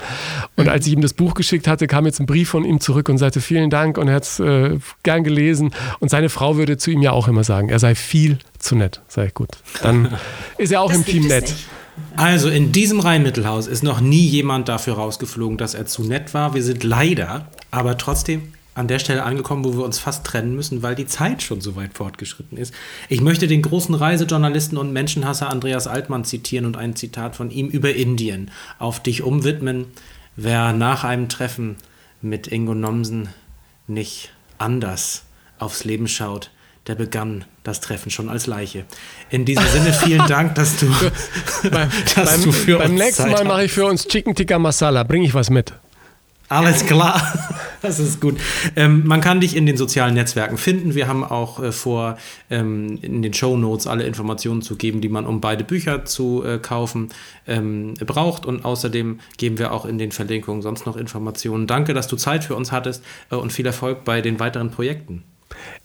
Und 0.56 0.64
mhm. 0.64 0.70
als 0.70 0.86
ich 0.86 0.92
ihm 0.92 1.00
das 1.00 1.12
Buch 1.12 1.34
geschickt 1.34 1.66
hatte, 1.66 1.86
kam 1.86 2.06
jetzt 2.06 2.20
ein 2.20 2.26
Brief 2.26 2.48
von 2.48 2.64
ihm 2.64 2.80
zurück 2.80 3.08
und 3.08 3.18
sagte, 3.18 3.40
vielen 3.40 3.70
Dank 3.70 3.98
und 3.98 4.08
er 4.08 4.14
hat 4.14 4.24
es 4.24 4.40
äh, 4.40 4.78
gern 5.02 5.24
gelesen. 5.24 5.74
Und 6.00 6.10
seine 6.10 6.28
Frau 6.28 6.56
würde 6.56 6.76
zu 6.76 6.90
ihm 6.90 7.02
ja 7.02 7.12
auch 7.12 7.28
immer 7.28 7.44
sagen, 7.44 7.68
er 7.68 7.78
sei 7.78 7.94
viel 7.94 8.38
zu 8.58 8.76
nett. 8.76 9.02
Sag 9.08 9.26
ich, 9.28 9.34
gut. 9.34 9.50
Dann 9.82 10.16
ist 10.58 10.72
er 10.72 10.80
auch 10.80 10.88
das 10.88 10.98
im 10.98 11.04
Team 11.04 11.26
nett. 11.26 11.42
Nicht. 11.44 11.66
Also 12.16 12.48
in 12.48 12.72
diesem 12.72 13.00
Rheinmittelhaus 13.00 13.66
ist 13.66 13.82
noch 13.82 14.00
nie 14.00 14.26
jemand 14.26 14.68
dafür 14.68 14.94
rausgeflogen, 14.94 15.58
dass 15.58 15.74
er 15.74 15.86
zu 15.86 16.02
nett 16.02 16.34
war. 16.34 16.54
Wir 16.54 16.62
sind 16.62 16.82
leider, 16.82 17.48
aber 17.70 17.98
trotzdem 17.98 18.53
an 18.74 18.88
der 18.88 18.98
Stelle 18.98 19.22
angekommen, 19.22 19.64
wo 19.64 19.74
wir 19.74 19.84
uns 19.84 19.98
fast 19.98 20.24
trennen 20.24 20.54
müssen, 20.54 20.82
weil 20.82 20.94
die 20.94 21.06
Zeit 21.06 21.42
schon 21.42 21.60
so 21.60 21.76
weit 21.76 21.94
fortgeschritten 21.94 22.58
ist. 22.58 22.74
Ich 23.08 23.20
möchte 23.20 23.46
den 23.46 23.62
großen 23.62 23.94
Reisejournalisten 23.94 24.78
und 24.78 24.92
Menschenhasser 24.92 25.48
Andreas 25.48 25.86
Altmann 25.86 26.24
zitieren 26.24 26.66
und 26.66 26.76
ein 26.76 26.96
Zitat 26.96 27.36
von 27.36 27.50
ihm 27.50 27.68
über 27.68 27.94
Indien 27.94 28.50
auf 28.78 29.00
dich 29.00 29.22
umwidmen. 29.22 29.86
Wer 30.36 30.72
nach 30.72 31.04
einem 31.04 31.28
Treffen 31.28 31.76
mit 32.20 32.48
Ingo 32.48 32.74
Nomsen 32.74 33.28
nicht 33.86 34.30
anders 34.58 35.22
aufs 35.58 35.84
Leben 35.84 36.08
schaut, 36.08 36.50
der 36.86 36.96
begann 36.96 37.44
das 37.62 37.80
Treffen 37.80 38.10
schon 38.10 38.28
als 38.28 38.46
Leiche. 38.46 38.84
In 39.30 39.44
diesem 39.44 39.66
Sinne 39.66 39.92
vielen 40.04 40.26
Dank, 40.26 40.54
dass 40.56 40.76
du, 40.76 40.86
beim, 41.70 41.88
dass 42.14 42.30
beim, 42.30 42.42
du 42.42 42.52
für 42.52 42.78
beim 42.78 42.90
uns 42.90 43.00
nächsten 43.00 43.22
Zeit 43.22 43.32
Mal 43.32 43.44
mache 43.44 43.64
ich 43.64 43.72
für 43.72 43.86
uns 43.86 44.06
Chicken 44.06 44.34
Tikka 44.34 44.58
Masala. 44.58 45.04
Bringe 45.04 45.26
ich 45.26 45.34
was 45.34 45.48
mit? 45.48 45.72
Alles 46.48 46.84
klar, 46.84 47.20
das 47.82 47.98
ist 47.98 48.20
gut. 48.20 48.38
Ähm, 48.76 49.02
man 49.06 49.20
kann 49.20 49.40
dich 49.40 49.56
in 49.56 49.64
den 49.66 49.76
sozialen 49.76 50.14
Netzwerken 50.14 50.58
finden. 50.58 50.94
Wir 50.94 51.08
haben 51.08 51.24
auch 51.24 51.62
äh, 51.62 51.72
vor, 51.72 52.18
ähm, 52.50 52.98
in 53.00 53.22
den 53.22 53.32
Show 53.32 53.56
Notes 53.56 53.86
alle 53.86 54.04
Informationen 54.04 54.60
zu 54.60 54.76
geben, 54.76 55.00
die 55.00 55.08
man, 55.08 55.26
um 55.26 55.40
beide 55.40 55.64
Bücher 55.64 56.04
zu 56.04 56.44
äh, 56.44 56.58
kaufen, 56.58 57.08
ähm, 57.46 57.94
braucht. 57.94 58.44
Und 58.44 58.64
außerdem 58.64 59.20
geben 59.38 59.58
wir 59.58 59.72
auch 59.72 59.86
in 59.86 59.98
den 59.98 60.12
Verlinkungen 60.12 60.60
sonst 60.60 60.86
noch 60.86 60.96
Informationen. 60.96 61.66
Danke, 61.66 61.94
dass 61.94 62.08
du 62.08 62.16
Zeit 62.16 62.44
für 62.44 62.56
uns 62.56 62.72
hattest 62.72 63.02
äh, 63.30 63.36
und 63.36 63.52
viel 63.52 63.66
Erfolg 63.66 64.04
bei 64.04 64.20
den 64.20 64.38
weiteren 64.38 64.70
Projekten. 64.70 65.24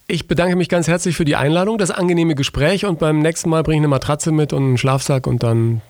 Ich 0.07 0.27
bedanke 0.27 0.55
mich 0.55 0.69
ganz 0.69 0.87
herzlich 0.87 1.15
für 1.15 1.25
die 1.25 1.35
Einladung, 1.35 1.77
das 1.77 1.91
angenehme 1.91 2.33
Gespräch 2.33 2.85
und 2.85 2.97
beim 2.99 3.19
nächsten 3.19 3.49
Mal 3.49 3.61
bringe 3.61 3.77
ich 3.77 3.81
eine 3.81 3.89
Matratze 3.89 4.31
mit 4.31 4.53
und 4.53 4.63
einen 4.63 4.77
Schlafsack 4.77 5.27
und 5.27 5.43
dann, 5.43 5.81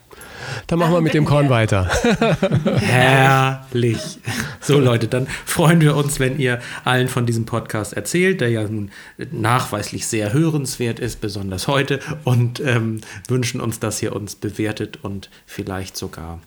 dann 0.66 0.78
machen 0.78 0.92
wir 0.92 1.00
mit 1.00 1.14
dem 1.14 1.24
Korn 1.24 1.50
weiter. 1.50 1.90
Herrlich. 2.80 4.18
So 4.60 4.78
Leute, 4.78 5.08
dann 5.08 5.26
freuen 5.44 5.80
wir 5.80 5.96
uns, 5.96 6.20
wenn 6.20 6.38
ihr 6.38 6.60
allen 6.84 7.08
von 7.08 7.26
diesem 7.26 7.46
Podcast 7.46 7.92
erzählt, 7.92 8.40
der 8.40 8.50
ja 8.50 8.62
nun 8.62 8.90
nachweislich 9.30 10.06
sehr 10.06 10.32
hörenswert 10.32 11.00
ist, 11.00 11.20
besonders 11.20 11.68
heute 11.68 12.00
und 12.24 12.60
ähm, 12.60 13.00
wünschen 13.28 13.60
uns, 13.60 13.80
dass 13.80 14.02
ihr 14.02 14.14
uns 14.14 14.36
bewertet 14.36 14.98
und 15.02 15.30
vielleicht 15.46 15.96
sogar 15.96 16.40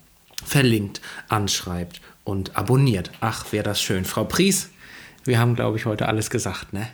verlinkt, 0.46 1.02
anschreibt 1.30 2.02
und 2.24 2.56
abonniert. 2.58 3.12
Ach, 3.22 3.52
wäre 3.52 3.64
das 3.64 3.82
schön. 3.82 4.06
Frau 4.06 4.24
Pries, 4.24 4.70
wir 5.26 5.40
haben, 5.40 5.56
glaube 5.56 5.78
ich, 5.78 5.86
heute 5.86 6.08
alles 6.08 6.30
gesagt, 6.30 6.74
ne? 6.74 6.88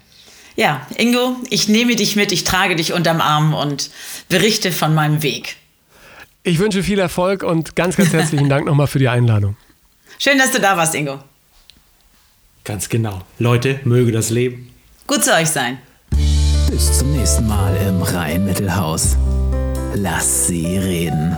Ja, 0.56 0.86
Ingo, 0.98 1.38
ich 1.50 1.70
nehme 1.70 1.96
dich 1.96 2.16
mit, 2.16 2.32
ich 2.32 2.44
trage 2.44 2.76
dich 2.76 2.92
unterm 2.92 3.22
Arm 3.22 3.54
und 3.54 3.92
berichte 4.28 4.72
von 4.72 4.94
meinem 4.94 5.24
Weg. 5.24 5.56
Ich 6.44 6.60
wünsche 6.60 6.84
viel 6.84 7.00
Erfolg 7.00 7.44
und 7.44 7.76
ganz, 7.76 7.98
ganz 7.98 8.14
herzlichen 8.14 8.50
Dank 8.50 8.66
nochmal 8.66 8.88
für 8.88 9.00
die 9.00 9.10
Einladung. 9.10 9.56
Schön, 10.18 10.38
dass 10.38 10.52
du 10.52 10.60
da 10.60 10.76
warst, 10.78 10.96
Ingo. 10.96 11.20
Ganz 12.64 12.90
genau. 12.90 13.22
Leute, 13.40 13.80
möge 13.84 14.12
das 14.12 14.30
Leben 14.30 14.70
gut 15.10 15.24
zu 15.24 15.34
euch 15.34 15.50
sein. 15.50 15.80
Bis 16.70 17.00
zum 17.00 17.12
nächsten 17.14 17.48
Mal 17.48 17.76
im 17.88 18.02
Rhein-Mittelhaus. 18.04 19.18
Lass 19.96 20.48
sie 20.48 20.78
reden. 20.78 21.36